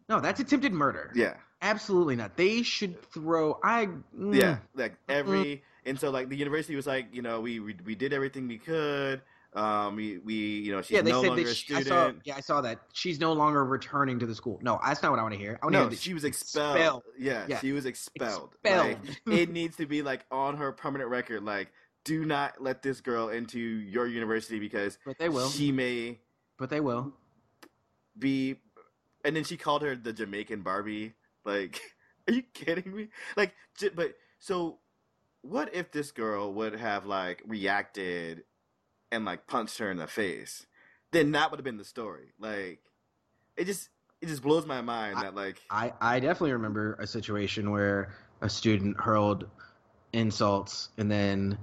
No, 0.08 0.18
that's 0.18 0.40
attempted 0.40 0.72
murder. 0.72 1.12
yeah 1.14 1.34
Absolutely 1.62 2.16
not. 2.16 2.36
They 2.36 2.62
should 2.62 3.02
throw. 3.12 3.58
I 3.62 3.86
mm, 4.16 4.34
yeah 4.34 4.58
like 4.74 4.94
every 5.08 5.62
and 5.84 5.98
so 5.98 6.10
like 6.10 6.28
the 6.28 6.36
university 6.36 6.74
was 6.74 6.86
like 6.86 7.06
you 7.12 7.22
know 7.22 7.40
we 7.40 7.60
we, 7.60 7.76
we 7.84 7.94
did 7.94 8.12
everything 8.12 8.48
we 8.48 8.58
could. 8.58 9.22
Um, 9.52 9.96
we 9.96 10.18
we 10.18 10.34
you 10.34 10.72
know 10.72 10.80
she's 10.80 10.92
yeah, 10.92 11.02
they 11.02 11.10
no 11.10 11.22
said 11.22 11.28
longer 11.28 11.42
that 11.44 11.50
a 11.50 11.54
she, 11.54 11.74
I 11.74 11.82
saw. 11.82 12.12
Yeah, 12.24 12.36
I 12.36 12.40
saw 12.40 12.60
that 12.60 12.78
she's 12.92 13.18
no 13.18 13.32
longer 13.32 13.64
returning 13.64 14.18
to 14.20 14.26
the 14.26 14.34
school. 14.34 14.60
No, 14.62 14.78
that's 14.84 15.02
not 15.02 15.10
what 15.10 15.18
I 15.18 15.22
want 15.22 15.34
to 15.34 15.40
hear. 15.40 15.58
I 15.60 15.66
want 15.66 15.72
to 15.74 15.78
No, 15.78 15.84
hear 15.84 15.90
that 15.90 15.98
she 15.98 16.14
was 16.14 16.24
expelled. 16.24 17.02
Yeah, 17.18 17.44
Yeah. 17.48 17.58
she 17.58 17.72
was 17.72 17.84
expelled. 17.84 18.54
Expelled. 18.62 18.98
Like, 19.04 19.22
it 19.40 19.50
needs 19.50 19.76
to 19.76 19.86
be 19.86 20.02
like 20.02 20.24
on 20.30 20.56
her 20.56 20.70
permanent 20.70 21.10
record. 21.10 21.42
Like, 21.42 21.72
do 22.04 22.24
not 22.24 22.62
let 22.62 22.82
this 22.82 23.00
girl 23.00 23.28
into 23.28 23.58
your 23.58 24.06
university 24.06 24.60
because 24.60 24.98
but 25.04 25.18
they 25.18 25.28
will. 25.28 25.48
she 25.48 25.72
may 25.72 26.20
but 26.56 26.70
they 26.70 26.80
will. 26.80 27.12
be. 28.18 28.56
And 29.24 29.34
then 29.36 29.44
she 29.44 29.56
called 29.56 29.82
her 29.82 29.96
the 29.96 30.12
Jamaican 30.12 30.62
Barbie. 30.62 31.14
Like, 31.44 31.80
are 32.28 32.34
you 32.34 32.42
kidding 32.54 32.94
me? 32.94 33.08
Like, 33.36 33.54
j- 33.78 33.90
but 33.94 34.14
so 34.38 34.78
what 35.42 35.74
if 35.74 35.90
this 35.90 36.12
girl 36.12 36.52
would 36.54 36.74
have 36.74 37.06
like 37.06 37.42
reacted 37.46 38.44
and 39.10 39.24
like 39.24 39.46
punched 39.46 39.78
her 39.78 39.90
in 39.90 39.96
the 39.96 40.06
face? 40.06 40.66
Then 41.12 41.32
that 41.32 41.50
would 41.50 41.58
have 41.58 41.64
been 41.64 41.76
the 41.78 41.84
story. 41.84 42.32
Like, 42.38 42.80
it 43.56 43.64
just 43.64 43.88
it 44.20 44.26
just 44.26 44.42
blows 44.42 44.66
my 44.66 44.80
mind 44.80 45.16
that 45.18 45.34
like 45.34 45.60
I 45.70 45.92
I 46.00 46.20
definitely 46.20 46.52
remember 46.52 46.94
a 47.00 47.06
situation 47.06 47.70
where 47.70 48.14
a 48.42 48.48
student 48.48 48.98
hurled 49.00 49.48
insults 50.12 50.90
and 50.98 51.10
then 51.10 51.58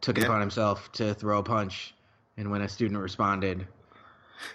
took 0.00 0.16
it 0.16 0.22
Yeah. 0.22 0.26
upon 0.28 0.40
himself 0.40 0.90
to 0.92 1.14
throw 1.14 1.38
a 1.38 1.42
punch, 1.42 1.94
and 2.36 2.50
when 2.50 2.62
a 2.62 2.68
student 2.68 3.00
responded 3.00 3.66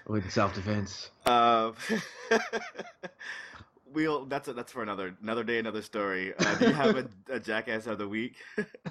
with 0.08 0.30
self 0.32 0.54
defense. 0.54 1.10
Uh, 1.26 1.71
we'll 3.93 4.26
that's 4.26 4.48
a, 4.48 4.54
that's 4.54 4.71
for 4.71 4.84
another 4.84 5.15
another 5.21 5.43
day, 5.43 5.60
another 5.60 5.82
story. 5.82 6.34
Uh, 6.38 6.56
do 6.56 6.67
you 6.67 6.74
have 6.74 6.95
a, 6.98 7.08
a 7.30 7.39
jackass 7.39 7.88
of 7.88 7.98
the 7.98 8.08
week? 8.08 8.36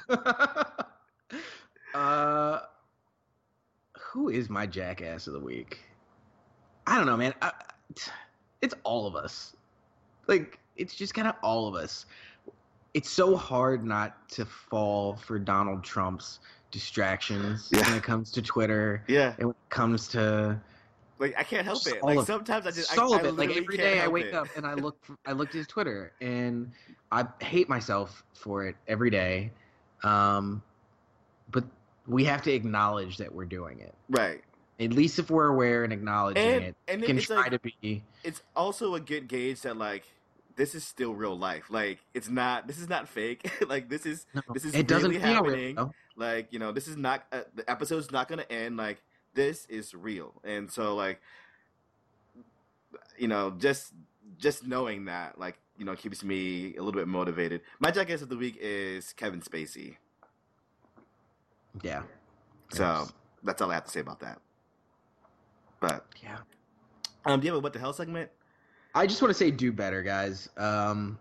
uh, 1.94 2.60
who 3.98 4.28
is 4.28 4.48
my 4.48 4.66
jackass 4.66 5.26
of 5.26 5.32
the 5.34 5.40
week? 5.40 5.80
I 6.86 6.96
don't 6.96 7.06
know, 7.06 7.16
man. 7.16 7.34
I, 7.42 7.52
it's 8.60 8.74
all 8.84 9.06
of 9.06 9.14
us. 9.16 9.54
Like, 10.26 10.58
it's 10.76 10.94
just 10.94 11.14
kind 11.14 11.28
of 11.28 11.34
all 11.42 11.68
of 11.68 11.74
us. 11.74 12.06
It's 12.94 13.10
so 13.10 13.36
hard 13.36 13.84
not 13.84 14.28
to 14.30 14.44
fall 14.44 15.16
for 15.16 15.38
Donald 15.38 15.82
Trump's 15.82 16.38
distractions 16.70 17.68
Yeah. 17.72 17.82
when 17.88 17.94
it 17.94 18.02
comes 18.02 18.30
to 18.32 18.42
Twitter 18.42 19.02
Yeah, 19.06 19.34
and 19.38 19.48
when 19.48 19.56
it 19.56 19.70
comes 19.70 20.08
to 20.08 20.60
like 21.18 21.34
I 21.38 21.42
can't 21.42 21.64
help 21.64 21.86
it. 21.86 22.02
Like 22.02 22.26
sometimes 22.26 22.66
I 22.66 22.70
just 22.70 22.96
I, 22.98 23.02
I 23.02 23.20
it. 23.20 23.36
Like 23.36 23.56
every 23.56 23.76
day 23.76 24.00
I 24.00 24.08
wake 24.08 24.26
it. 24.26 24.34
up 24.34 24.48
and 24.56 24.66
I 24.66 24.74
look 24.84 24.96
I 25.26 25.32
look 25.32 25.48
at 25.48 25.54
his 25.54 25.66
Twitter 25.66 26.12
and 26.20 26.72
I 27.12 27.26
hate 27.40 27.68
myself 27.68 28.24
for 28.34 28.66
it 28.66 28.76
every 28.88 29.10
day. 29.10 29.52
Um, 30.02 30.62
but 31.50 31.64
we 32.06 32.24
have 32.24 32.42
to 32.42 32.52
acknowledge 32.52 33.16
that 33.18 33.34
we're 33.34 33.44
doing 33.46 33.80
it. 33.80 33.94
Right, 34.10 34.42
At 34.78 34.92
least 34.92 35.18
if 35.18 35.30
we're 35.30 35.46
aware 35.46 35.84
and 35.84 35.92
acknowledging 35.92 36.42
and 36.42 36.64
it, 36.64 36.76
and 36.88 37.02
can 37.02 37.16
it's 37.16 37.26
try 37.26 37.36
like 37.36 37.50
to 37.52 37.58
be. 37.58 38.02
it's 38.22 38.42
also 38.54 38.94
a 38.94 39.00
good 39.00 39.28
gauge 39.28 39.62
that 39.62 39.76
like 39.76 40.04
this 40.56 40.74
is 40.74 40.84
still 40.84 41.14
real 41.14 41.36
life. 41.38 41.64
Like 41.70 42.00
it's 42.12 42.28
not. 42.28 42.66
This 42.66 42.78
is 42.78 42.88
not 42.88 43.08
fake. 43.08 43.50
like 43.68 43.88
this 43.88 44.04
is 44.06 44.26
No, 44.34 44.42
this 44.52 44.64
is 44.64 44.74
it 44.74 44.86
doesn't 44.86 45.10
really 45.10 45.22
happening. 45.22 45.76
real. 45.76 45.94
like 46.16 46.52
you 46.52 46.58
know 46.58 46.72
this 46.72 46.86
is 46.88 46.96
not 46.96 47.24
uh, 47.32 47.40
the 47.54 47.68
episode's 47.70 48.10
not 48.10 48.28
gonna 48.28 48.46
end 48.50 48.76
like 48.76 49.02
this 49.34 49.66
is 49.66 49.94
real 49.94 50.32
and 50.44 50.70
so 50.70 50.94
like 50.94 51.20
you 53.18 53.28
know 53.28 53.50
just 53.58 53.92
just 54.38 54.66
knowing 54.66 55.04
that 55.06 55.38
like 55.38 55.58
you 55.78 55.84
know 55.84 55.94
keeps 55.94 56.22
me 56.24 56.74
a 56.76 56.82
little 56.82 56.98
bit 56.98 57.08
motivated 57.08 57.60
my 57.80 57.90
jackass 57.90 58.22
of 58.22 58.28
the 58.28 58.36
week 58.36 58.56
is 58.60 59.12
kevin 59.12 59.40
spacey 59.40 59.96
Yeah. 61.82 62.02
so 62.70 63.06
that's 63.42 63.60
all 63.60 63.70
i 63.70 63.74
have 63.74 63.84
to 63.84 63.90
say 63.90 64.00
about 64.00 64.20
that 64.20 64.38
but 65.80 66.06
Yeah. 66.22 66.38
um 67.26 67.40
do 67.40 67.46
you 67.46 67.52
have 67.52 67.58
a 67.58 67.62
what 67.62 67.72
the 67.72 67.78
hell 67.78 67.92
segment 67.92 68.30
I 68.96 69.08
just 69.08 69.20
want 69.20 69.30
to 69.30 69.34
say 69.36 69.50
do 69.50 69.72
better, 69.72 70.04
guys. 70.04 70.48
Um, 70.56 71.18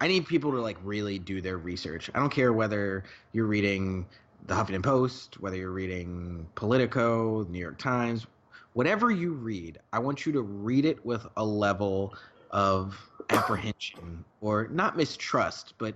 I 0.00 0.08
need 0.08 0.26
people 0.26 0.50
to 0.52 0.62
like 0.62 0.78
really 0.82 1.18
do 1.18 1.42
their 1.42 1.58
research. 1.58 2.08
I 2.14 2.18
don't 2.18 2.32
care 2.32 2.54
whether 2.54 3.04
you're 3.34 3.44
reading 3.44 4.06
the 4.46 4.54
Huffington 4.54 4.82
Post, 4.82 5.40
whether 5.40 5.56
you're 5.56 5.70
reading 5.70 6.46
Politico, 6.54 7.44
New 7.44 7.58
York 7.58 7.78
Times, 7.78 8.26
whatever 8.72 9.10
you 9.10 9.32
read. 9.32 9.78
I 9.92 9.98
want 9.98 10.26
you 10.26 10.32
to 10.32 10.42
read 10.42 10.84
it 10.84 11.04
with 11.04 11.26
a 11.36 11.44
level 11.44 12.14
of 12.50 12.98
apprehension 13.30 14.24
or 14.40 14.68
not 14.68 14.96
mistrust, 14.96 15.74
but 15.78 15.94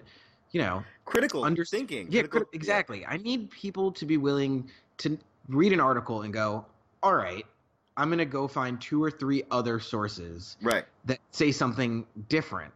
you 0.53 0.61
know, 0.61 0.85
critical 1.05 1.45
Under- 1.45 1.65
thinking 1.65 2.07
yeah, 2.11 2.23
critical, 2.23 2.41
crit- 2.41 2.49
exactly. 2.53 3.05
I 3.05 3.17
need 3.19 3.51
people 3.51 3.93
to 3.93 4.07
be 4.07 4.17
willing 4.17 4.71
to 4.99 5.19
read 5.49 5.73
an 5.73 5.81
article 5.81 6.23
and 6.23 6.33
go, 6.33 6.65
"All 7.03 7.15
right, 7.15 7.45
I'm 7.97 8.09
going 8.09 8.19
to 8.19 8.25
go 8.25 8.47
find 8.47 8.81
two 8.81 9.03
or 9.03 9.11
three 9.11 9.43
other 9.51 9.81
sources 9.81 10.57
right 10.63 10.85
that 11.07 11.19
say 11.31 11.51
something 11.53 12.07
different 12.29 12.73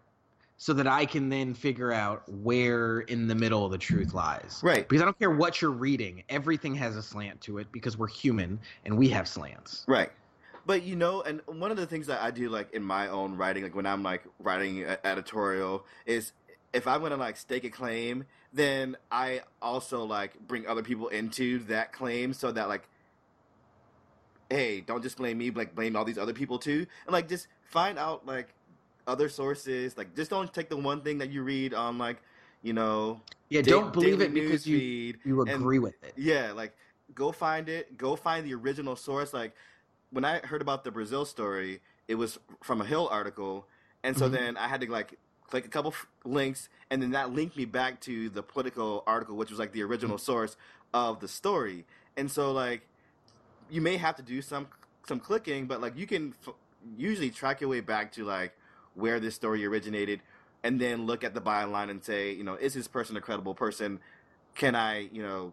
so 0.63 0.75
that 0.75 0.87
I 0.87 1.07
can 1.07 1.31
then 1.31 1.55
figure 1.55 1.91
out 1.91 2.23
where 2.29 3.01
in 3.01 3.27
the 3.29 3.35
middle 3.35 3.71
the 3.71 3.79
truth 3.79 4.13
lies. 4.13 4.61
right 4.63 4.87
Because 4.87 5.01
I 5.01 5.07
don't 5.07 5.19
care 5.19 5.31
what 5.31 5.63
you're 5.63 5.71
reading, 5.71 6.23
everything 6.29 6.75
has 6.75 6.97
a 6.97 7.03
slant 7.03 7.41
to 7.43 7.57
it 7.57 7.73
because 7.73 7.97
we're 7.97 8.09
human 8.09 8.61
and 8.85 8.99
we 8.99 9.09
have 9.09 9.27
slants. 9.27 9.87
Right. 9.89 10.13
But 10.67 10.83
you 10.83 10.97
know, 10.97 11.23
and 11.23 11.41
one 11.47 11.71
of 11.71 11.79
the 11.79 11.87
things 11.87 12.09
that 12.09 12.21
I 12.21 12.31
do 12.31 12.51
like 12.51 12.75
in 12.75 12.83
my 12.83 13.09
own 13.09 13.39
writing, 13.39 13.63
like 13.63 13.75
when 13.75 13.87
I'm 13.87 14.03
like 14.03 14.23
writing 14.39 14.85
an 14.85 14.99
editorial, 15.03 15.87
is 16.05 16.33
if 16.75 16.87
I'm 16.87 17.01
gonna 17.01 17.17
like 17.17 17.39
stake 17.39 17.65
a 17.65 17.71
claim, 17.71 18.27
then 18.53 18.99
I 19.11 19.41
also 19.63 20.05
like 20.05 20.47
bring 20.47 20.67
other 20.67 20.83
people 20.83 21.09
into 21.09 21.61
that 21.69 21.95
claim 21.95 22.35
so 22.35 22.53
that 22.53 22.69
like, 22.69 22.87
hey, 24.51 24.83
don't 24.83 25.03
just 25.03 25.17
blame 25.17 25.39
me, 25.39 25.51
like 25.53 25.75
blame 25.75 25.97
all 25.97 26.05
these 26.05 26.19
other 26.19 26.35
people 26.35 26.59
too, 26.59 26.87
and 27.07 27.15
like 27.15 27.31
just 27.31 27.49
find 27.65 27.99
out 27.99 28.27
like 28.27 28.49
other 29.07 29.29
sources. 29.29 29.97
Like 29.97 30.15
just 30.15 30.31
don't 30.31 30.53
take 30.53 30.69
the 30.69 30.77
one 30.77 31.01
thing 31.03 31.19
that 31.19 31.31
you 31.31 31.43
read 31.43 31.75
on 31.75 31.99
like, 31.99 32.19
you 32.63 32.73
know, 32.73 33.21
Yeah, 33.49 33.63
da- 33.63 33.71
don't 33.73 33.93
believe 33.93 34.21
it 34.21 34.33
because 34.35 34.67
you, 34.67 34.79
feed. 34.79 35.19
you 35.25 35.41
and- 35.43 35.51
agree 35.51 35.79
with 35.79 35.95
it. 36.03 36.13
Yeah, 36.17 36.53
like 36.53 36.77
go 37.15 37.33
find 37.33 37.69
it. 37.69 37.97
Go 37.97 38.17
find 38.17 38.47
the 38.47 38.55
original 38.55 38.97
source. 38.97 39.33
Like 39.33 39.55
when 40.11 40.25
I 40.25 40.39
heard 40.39 40.63
about 40.63 40.85
the 40.85 40.91
Brazile 40.91 41.27
story, 41.27 41.81
it 42.09 42.15
was 42.17 42.39
from 42.63 42.81
a 42.81 42.85
Hill 42.85 43.09
article, 43.11 43.67
and 44.03 44.17
so 44.17 44.29
Mhm. 44.29 44.33
then 44.33 44.57
I 44.57 44.67
had 44.69 44.81
to 44.81 44.91
like 44.91 45.19
click 45.49 45.65
a 45.65 45.69
couple 45.69 45.91
f- 45.93 46.07
links, 46.25 46.69
and 46.91 47.03
then 47.03 47.11
that 47.11 47.33
linked 47.33 47.57
me 47.57 47.65
back 47.65 48.01
to 48.03 48.29
the 48.31 48.43
Politico 48.43 49.03
article, 49.07 49.37
which 49.37 49.51
was 49.51 49.59
like 49.59 49.73
the 49.73 49.83
original 49.83 50.19
source 50.19 50.57
of 50.95 51.21
the 51.21 51.29
story. 51.29 51.85
And 52.17 52.31
so 52.31 52.53
like 52.53 52.83
you 53.71 53.81
may 53.81 53.97
have 53.97 54.17
to 54.17 54.23
do 54.23 54.43
some 54.43 54.67
some 55.09 55.19
clicking, 55.21 55.67
but 55.67 55.81
like 55.81 55.97
you 55.97 56.07
can 56.07 56.35
f- 56.47 56.55
usually 56.97 57.31
track 57.31 57.61
your 57.61 57.71
way 57.71 57.81
back 57.81 58.13
to 58.13 58.25
like 58.25 58.53
where 58.95 59.21
this 59.21 59.35
story 59.35 59.65
originated, 59.65 60.21
and 60.63 60.81
then 60.81 61.07
look 61.07 61.25
at 61.25 61.35
the 61.35 61.41
byline 61.41 61.91
and 61.91 62.05
say, 62.05 62.33
you 62.33 62.45
know, 62.45 62.55
is 62.55 62.75
this 62.75 62.89
person 62.89 63.17
a 63.17 63.21
credible 63.21 63.55
person? 63.55 64.01
Can 64.55 64.75
I, 64.75 65.09
you 65.13 65.23
know, 65.23 65.53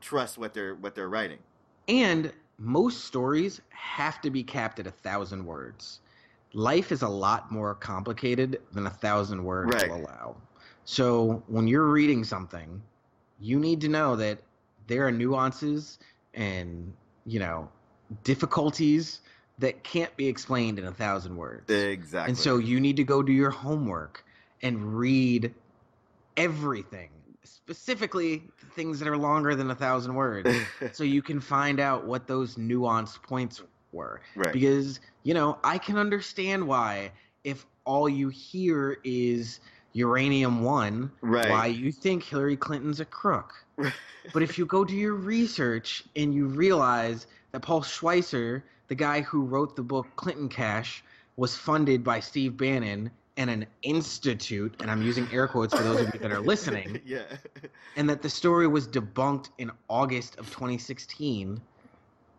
trust 0.00 0.38
what 0.38 0.54
they're 0.54 0.74
what 0.74 0.94
they're 0.94 1.08
writing? 1.08 1.38
And 1.88 2.32
most 2.58 3.04
stories 3.04 3.60
have 3.70 4.20
to 4.20 4.30
be 4.30 4.42
capped 4.42 4.78
at 4.78 4.86
a 4.86 4.90
thousand 4.90 5.44
words. 5.46 6.00
Life 6.52 6.92
is 6.92 7.02
a 7.02 7.08
lot 7.08 7.50
more 7.50 7.74
complicated 7.74 8.60
than 8.72 8.86
a 8.86 8.90
thousand 8.90 9.44
words 9.44 9.74
Right. 9.74 9.88
will 9.88 9.96
allow. 9.96 10.36
So 10.84 11.42
when 11.46 11.66
you're 11.66 11.86
reading 11.86 12.24
something, 12.24 12.82
you 13.38 13.58
need 13.58 13.80
to 13.82 13.88
know 13.88 14.16
that 14.16 14.40
there 14.86 15.06
are 15.06 15.12
nuances 15.12 15.98
and, 16.34 16.92
you 17.24 17.38
know, 17.38 17.68
difficulties 18.24 19.20
that 19.60 19.84
can't 19.84 20.14
be 20.16 20.26
explained 20.28 20.78
in 20.78 20.86
a 20.86 20.92
thousand 20.92 21.36
words. 21.36 21.70
Exactly. 21.70 22.30
And 22.30 22.38
so 22.38 22.58
you 22.58 22.80
need 22.80 22.96
to 22.96 23.04
go 23.04 23.22
do 23.22 23.32
your 23.32 23.50
homework 23.50 24.24
and 24.62 24.98
read 24.98 25.54
everything, 26.36 27.10
specifically 27.44 28.42
things 28.74 28.98
that 29.00 29.08
are 29.08 29.16
longer 29.16 29.54
than 29.54 29.70
a 29.70 29.74
thousand 29.74 30.14
words 30.14 30.50
so 30.92 31.04
you 31.04 31.22
can 31.22 31.40
find 31.40 31.80
out 31.80 32.06
what 32.06 32.26
those 32.26 32.56
nuanced 32.56 33.22
points 33.22 33.62
were. 33.92 34.20
right. 34.36 34.52
Because, 34.52 35.00
you 35.22 35.34
know, 35.34 35.58
I 35.62 35.78
can 35.78 35.96
understand 35.98 36.66
why 36.66 37.12
if 37.44 37.66
all 37.84 38.08
you 38.08 38.28
hear 38.28 38.98
is 39.04 39.60
uranium 39.92 40.62
one, 40.62 41.10
Right. 41.22 41.50
why 41.50 41.66
you 41.66 41.92
think 41.92 42.24
Hillary 42.24 42.56
Clinton's 42.56 43.00
a 43.00 43.04
crook. 43.04 43.52
But 44.32 44.42
if 44.42 44.58
you 44.58 44.66
go 44.66 44.84
do 44.84 44.94
your 44.94 45.14
research 45.14 46.04
and 46.14 46.34
you 46.34 46.46
realize 46.46 47.26
that 47.52 47.60
Paul 47.60 47.82
Schweizer, 47.82 48.62
the 48.88 48.94
guy 48.94 49.20
who 49.22 49.42
wrote 49.42 49.76
the 49.76 49.82
book 49.82 50.06
Clinton 50.16 50.48
Cash, 50.48 51.02
was 51.36 51.56
funded 51.56 52.04
by 52.04 52.20
Steve 52.20 52.56
Bannon 52.56 53.10
and 53.36 53.48
an 53.48 53.66
institute, 53.82 54.74
and 54.82 54.90
I'm 54.90 55.02
using 55.02 55.26
air 55.32 55.48
quotes 55.48 55.72
for 55.74 55.82
those 55.82 56.00
of 56.00 56.12
you 56.12 56.20
that 56.20 56.30
are 56.30 56.40
listening, 56.40 57.00
yeah. 57.06 57.22
and 57.96 58.08
that 58.10 58.20
the 58.22 58.28
story 58.28 58.66
was 58.66 58.86
debunked 58.86 59.48
in 59.58 59.70
August 59.88 60.38
of 60.38 60.46
2016, 60.50 61.60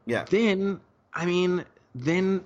Yeah. 0.06 0.26
then 0.30 0.80
I 1.14 1.26
mean, 1.26 1.66
then 1.96 2.46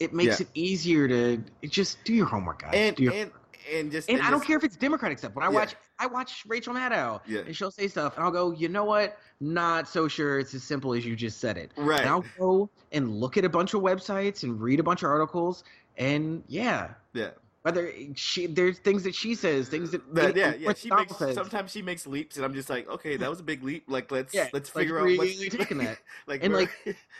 it 0.00 0.12
makes 0.12 0.40
Yeah. 0.40 0.46
it 0.46 0.50
easier 0.54 1.06
to 1.06 1.44
just 1.68 2.02
do 2.04 2.12
your 2.14 2.26
homework, 2.26 2.62
guys. 2.62 2.70
And 2.74 2.96
do 2.96 3.04
your, 3.04 3.12
and 3.12 3.30
and 3.72 3.92
just 3.92 4.10
and 4.10 4.20
I 4.20 4.30
don't 4.30 4.44
care 4.44 4.56
if 4.56 4.64
it's 4.64 4.76
Democratic 4.76 5.18
stuff. 5.18 5.34
When 5.34 5.44
I 5.44 5.48
Yeah. 5.50 5.54
watch, 5.60 5.76
I 6.02 6.06
watch 6.06 6.42
Rachel 6.48 6.74
Maddow, 6.74 7.20
Yeah. 7.26 7.40
and 7.46 7.54
she'll 7.56 7.70
say 7.70 7.86
stuff, 7.86 8.16
and 8.16 8.24
I'll 8.24 8.32
go, 8.32 8.50
you 8.50 8.68
know 8.68 8.82
what? 8.84 9.18
Not 9.40 9.86
so 9.88 10.08
sure 10.08 10.40
it's 10.40 10.52
as 10.52 10.64
simple 10.64 10.94
as 10.94 11.06
you 11.06 11.14
just 11.14 11.38
said 11.38 11.56
it. 11.56 11.70
Right. 11.76 12.00
And 12.00 12.08
I'll 12.08 12.24
go 12.38 12.68
and 12.90 13.08
look 13.20 13.36
at 13.36 13.44
a 13.44 13.48
bunch 13.48 13.72
of 13.74 13.82
websites 13.82 14.42
and 14.42 14.60
read 14.60 14.80
a 14.80 14.82
bunch 14.82 15.04
of 15.04 15.10
articles, 15.10 15.62
and 15.96 16.42
yeah, 16.48 16.88
yeah. 17.12 17.30
whether 17.62 17.92
she 18.16 18.46
there's 18.48 18.80
things 18.80 19.04
that 19.04 19.14
she 19.14 19.36
says, 19.36 19.68
things 19.68 19.92
that, 19.92 20.12
That- 20.12 20.34
yeah, 20.36 20.54
yeah. 20.58 20.72
She 20.72 20.90
makes 20.90 21.16
says. 21.16 21.36
sometimes 21.36 21.70
she 21.70 21.82
makes 21.82 22.04
leaps, 22.04 22.34
and 22.34 22.44
I'm 22.44 22.54
just 22.54 22.68
like, 22.68 22.88
okay, 22.88 23.16
that 23.16 23.30
was 23.30 23.38
a 23.38 23.44
big 23.44 23.62
leap. 23.62 23.84
Like 23.86 24.10
let's 24.10 24.34
Yeah, 24.34 24.48
let's 24.52 24.74
like, 24.74 24.82
figure 24.82 24.98
out 24.98 25.16
what's 25.16 25.40
you're 25.40 25.50
taking 25.50 25.78
that. 25.78 25.98
like 26.26 26.42
And, 26.42 26.52
like 26.52 26.70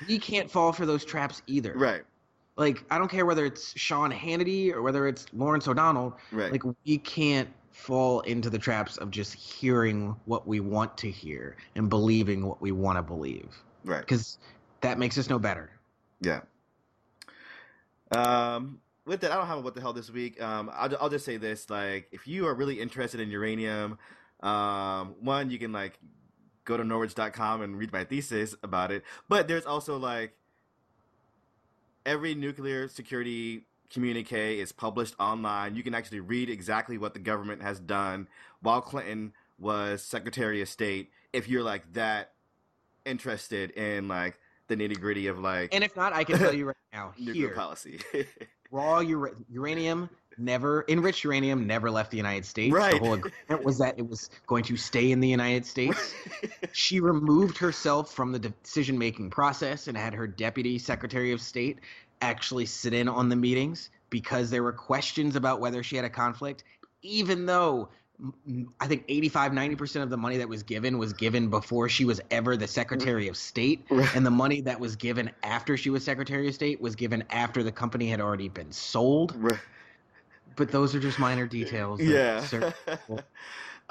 we 0.08 0.18
can't 0.18 0.50
fall 0.50 0.72
for 0.72 0.86
those 0.86 1.04
traps 1.04 1.40
either. 1.46 1.72
right, 1.76 2.02
Like 2.56 2.82
I 2.90 2.98
don't 2.98 3.08
care 3.08 3.26
whether 3.26 3.44
it's 3.46 3.78
Sean 3.78 4.10
Hannity 4.10 4.72
or 4.72 4.82
whether 4.82 5.06
it's 5.06 5.26
Lawrence 5.32 5.68
O'Donnell. 5.68 6.18
right, 6.32 6.50
Like 6.50 6.62
we 6.84 6.98
can't 6.98 7.48
fall 7.72 8.20
into 8.20 8.50
the 8.50 8.58
traps 8.58 8.96
of 8.98 9.10
just 9.10 9.34
hearing 9.34 10.14
what 10.26 10.46
we 10.46 10.60
want 10.60 10.96
to 10.98 11.10
hear 11.10 11.56
and 11.74 11.88
believing 11.88 12.46
what 12.46 12.60
we 12.60 12.70
want 12.70 12.98
to 12.98 13.02
believe 13.02 13.48
right. 13.84 14.00
because 14.00 14.38
that 14.82 14.98
makes 14.98 15.18
us 15.18 15.28
no 15.28 15.38
better. 15.38 15.70
Yeah. 16.20 16.40
Um, 18.14 18.80
with 19.06 19.20
that, 19.20 19.32
I 19.32 19.36
don't 19.36 19.46
have 19.46 19.58
a 19.58 19.60
what 19.60 19.74
the 19.74 19.80
hell 19.80 19.92
this 19.92 20.10
week. 20.10 20.40
Um, 20.40 20.70
I'll, 20.72 20.94
I'll 21.00 21.08
just 21.08 21.24
say 21.24 21.38
this: 21.38 21.70
like, 21.70 22.08
if 22.12 22.28
you 22.28 22.46
are 22.46 22.54
really 22.54 22.80
interested 22.80 23.20
in 23.20 23.30
uranium, 23.30 23.98
um, 24.40 25.14
one 25.20 25.50
you 25.50 25.58
can 25.58 25.72
like 25.72 25.98
go 26.64 26.76
to 26.76 26.84
Norwich.com 26.84 27.62
and 27.62 27.76
read 27.76 27.92
my 27.92 28.04
thesis 28.04 28.54
about 28.62 28.92
it. 28.92 29.02
But 29.28 29.48
there's 29.48 29.66
also 29.66 29.96
like 29.96 30.34
every 32.04 32.34
nuclear 32.34 32.88
security 32.88 33.64
communique 33.92 34.58
is 34.58 34.72
published 34.72 35.14
online. 35.18 35.76
You 35.76 35.82
can 35.82 35.94
actually 35.94 36.20
read 36.20 36.48
exactly 36.48 36.98
what 36.98 37.14
the 37.14 37.20
government 37.20 37.62
has 37.62 37.78
done 37.78 38.28
while 38.60 38.80
Clinton 38.80 39.32
was 39.58 40.02
Secretary 40.02 40.60
of 40.62 40.68
State. 40.68 41.10
If 41.32 41.48
you're 41.48 41.62
like 41.62 41.92
that 41.94 42.32
interested 43.04 43.70
in 43.72 44.08
like 44.08 44.38
the 44.68 44.76
nitty 44.76 45.00
gritty 45.00 45.26
of 45.26 45.38
like 45.38 45.74
And 45.74 45.84
if 45.84 45.96
not, 45.96 46.12
I 46.12 46.24
can 46.24 46.38
tell 46.38 46.54
you 46.54 46.66
right 46.66 46.76
now 46.92 47.12
nuclear 47.18 47.48
here, 47.48 47.54
policy. 47.54 48.00
raw 48.70 49.00
ura- 49.00 49.34
uranium 49.50 50.08
never 50.38 50.84
enriched 50.88 51.24
uranium 51.24 51.66
never 51.66 51.90
left 51.90 52.10
the 52.10 52.16
United 52.16 52.44
States. 52.44 52.72
Right. 52.72 52.94
The 52.94 52.98
whole 52.98 53.14
agreement 53.14 53.64
was 53.64 53.78
that 53.78 53.98
it 53.98 54.08
was 54.08 54.30
going 54.46 54.64
to 54.64 54.76
stay 54.76 55.10
in 55.10 55.20
the 55.20 55.28
United 55.28 55.66
States. 55.66 56.14
she 56.72 57.00
removed 57.00 57.58
herself 57.58 58.12
from 58.12 58.32
the 58.32 58.38
decision 58.38 58.98
making 58.98 59.30
process 59.30 59.88
and 59.88 59.96
had 59.96 60.14
her 60.14 60.26
deputy 60.26 60.78
secretary 60.78 61.32
of 61.32 61.40
state 61.40 61.80
actually 62.22 62.66
sit 62.66 62.94
in 62.94 63.08
on 63.08 63.28
the 63.28 63.36
meetings 63.36 63.90
because 64.10 64.50
there 64.50 64.62
were 64.62 64.72
questions 64.72 65.36
about 65.36 65.60
whether 65.60 65.82
she 65.82 65.96
had 65.96 66.04
a 66.04 66.10
conflict 66.10 66.64
even 67.02 67.46
though 67.46 67.88
i 68.80 68.86
think 68.86 69.04
85 69.08 69.52
90% 69.52 70.02
of 70.02 70.10
the 70.10 70.16
money 70.16 70.36
that 70.36 70.48
was 70.48 70.62
given 70.62 70.98
was 70.98 71.12
given 71.12 71.50
before 71.50 71.88
she 71.88 72.04
was 72.04 72.20
ever 72.30 72.56
the 72.56 72.68
secretary 72.68 73.28
of 73.28 73.36
state 73.36 73.84
and 74.14 74.24
the 74.24 74.30
money 74.30 74.60
that 74.60 74.78
was 74.78 74.96
given 74.96 75.30
after 75.42 75.76
she 75.76 75.90
was 75.90 76.04
secretary 76.04 76.48
of 76.48 76.54
state 76.54 76.80
was 76.80 76.94
given 76.94 77.24
after 77.30 77.62
the 77.62 77.72
company 77.72 78.08
had 78.08 78.20
already 78.20 78.48
been 78.48 78.70
sold 78.70 79.36
but 80.56 80.70
those 80.70 80.94
are 80.94 81.00
just 81.00 81.18
minor 81.18 81.46
details. 81.46 82.00
Yeah. 82.00 82.44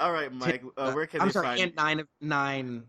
All 0.00 0.12
right, 0.12 0.32
Mike. 0.32 0.62
Uh, 0.76 0.92
where 0.92 1.06
can 1.06 1.20
I'm 1.20 1.30
sorry, 1.30 1.46
find? 1.46 1.60
and 1.60 1.76
nine 1.76 2.02
nine 2.20 2.84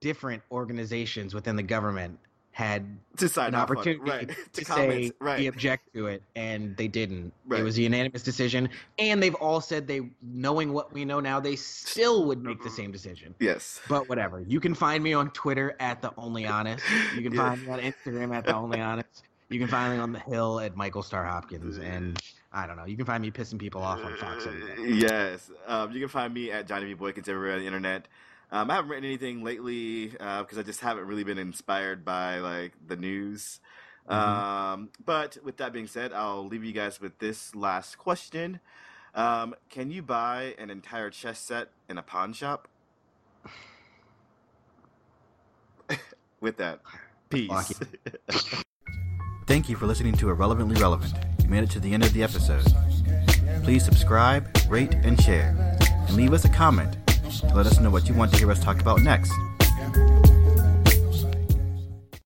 different 0.00 0.42
organizations 0.50 1.34
within 1.34 1.56
the 1.56 1.62
government 1.62 2.18
had 2.56 2.86
to 3.18 3.28
sign 3.28 3.48
an 3.48 3.54
opportunity 3.56 4.00
right? 4.10 4.30
to, 4.30 4.34
to 4.34 4.64
say 4.64 4.64
comment, 4.64 5.14
right? 5.20 5.40
we 5.40 5.46
object 5.46 5.92
to 5.92 6.06
it, 6.06 6.22
and 6.36 6.74
they 6.78 6.88
didn't. 6.88 7.30
Right. 7.46 7.60
It 7.60 7.62
was 7.62 7.76
a 7.76 7.82
unanimous 7.82 8.22
decision, 8.22 8.70
and 8.98 9.22
they've 9.22 9.34
all 9.34 9.60
said 9.60 9.86
they, 9.86 10.08
knowing 10.22 10.72
what 10.72 10.90
we 10.90 11.04
know 11.04 11.20
now, 11.20 11.38
they 11.38 11.54
still 11.54 12.24
would 12.24 12.42
make 12.42 12.62
the 12.62 12.70
same 12.70 12.90
decision. 12.92 13.34
Yes. 13.40 13.78
But 13.90 14.08
whatever. 14.08 14.40
You 14.40 14.58
can 14.58 14.74
find 14.74 15.04
me 15.04 15.12
on 15.12 15.32
Twitter 15.32 15.76
at 15.80 16.00
the 16.00 16.14
Only 16.16 16.46
Honest. 16.46 16.82
You 17.14 17.20
can 17.20 17.32
Yeah. 17.34 17.50
find 17.50 17.62
me 17.62 17.72
on 17.72 17.80
Instagram 17.80 18.34
at 18.34 18.46
the 18.46 18.54
Only 18.54 18.80
Honest. 18.80 19.24
You 19.50 19.58
can 19.58 19.68
find 19.68 19.92
me 19.92 19.98
on 19.98 20.12
the 20.12 20.20
Hill 20.20 20.58
at 20.60 20.74
Michael 20.76 21.02
Starr 21.02 21.26
Hopkins, 21.26 21.76
and 21.76 22.18
I 22.54 22.66
don't 22.66 22.78
know. 22.78 22.86
You 22.86 22.96
can 22.96 23.04
find 23.04 23.20
me 23.20 23.30
pissing 23.30 23.58
people 23.58 23.82
off 23.82 24.02
on 24.02 24.16
Fox 24.16 24.46
every 24.46 24.62
day. 24.62 24.94
Yes. 24.94 25.50
Um, 25.66 25.92
you 25.92 26.00
can 26.00 26.08
find 26.08 26.32
me 26.32 26.50
at 26.52 26.66
Johnny 26.66 26.86
V. 26.86 26.94
Boykins 26.94 27.28
everywhere 27.28 27.52
on 27.52 27.60
the 27.60 27.66
internet. 27.66 28.08
Um, 28.52 28.70
I 28.70 28.74
haven't 28.76 28.90
written 28.90 29.04
anything 29.04 29.42
lately 29.42 30.08
because 30.08 30.56
I 30.58 30.62
just 30.62 30.80
haven't 30.80 31.06
really 31.06 31.24
been 31.24 31.38
inspired 31.38 32.04
by 32.04 32.38
like 32.38 32.72
the 32.86 32.96
news. 32.96 33.60
Mhm. 34.08 34.14
Um, 34.14 34.88
but 35.04 35.36
with 35.44 35.56
that 35.56 35.72
being 35.72 35.88
said, 35.88 36.12
I'll 36.12 36.46
leave 36.46 36.64
you 36.64 36.72
guys 36.72 37.00
with 37.00 37.18
this 37.18 37.54
last 37.54 37.98
question. 37.98 38.60
Um, 39.14 39.54
can 39.70 39.90
you 39.90 40.02
buy 40.02 40.54
an 40.58 40.70
entire 40.70 41.10
chess 41.10 41.40
set 41.40 41.68
in 41.88 41.98
a 41.98 42.02
pawn 42.02 42.32
shop? 42.32 42.68
with 46.40 46.58
that, 46.58 46.80
peace. 47.30 47.72
Thank 49.46 49.68
you 49.68 49.76
for 49.76 49.86
listening 49.86 50.14
to 50.16 50.28
Irrelevantly 50.28 50.80
Relevant. 50.80 51.14
You 51.42 51.48
made 51.48 51.62
it 51.64 51.70
to 51.70 51.80
the 51.80 51.92
end 51.94 52.04
of 52.04 52.12
the 52.12 52.22
episode. 52.22 52.64
Please 53.62 53.84
subscribe, 53.84 54.48
rate, 54.68 54.94
and 54.94 55.20
share. 55.20 55.54
And 56.08 56.16
leave 56.16 56.32
us 56.32 56.44
a 56.44 56.48
comment 56.48 56.96
to 57.05 57.05
let 57.54 57.66
us 57.66 57.80
know 57.80 57.90
what 57.90 58.08
you 58.08 58.14
want 58.14 58.32
to 58.32 58.38
hear 58.38 58.50
us 58.50 58.62
talk 58.62 58.80
about 58.80 59.02
next. 59.02 59.32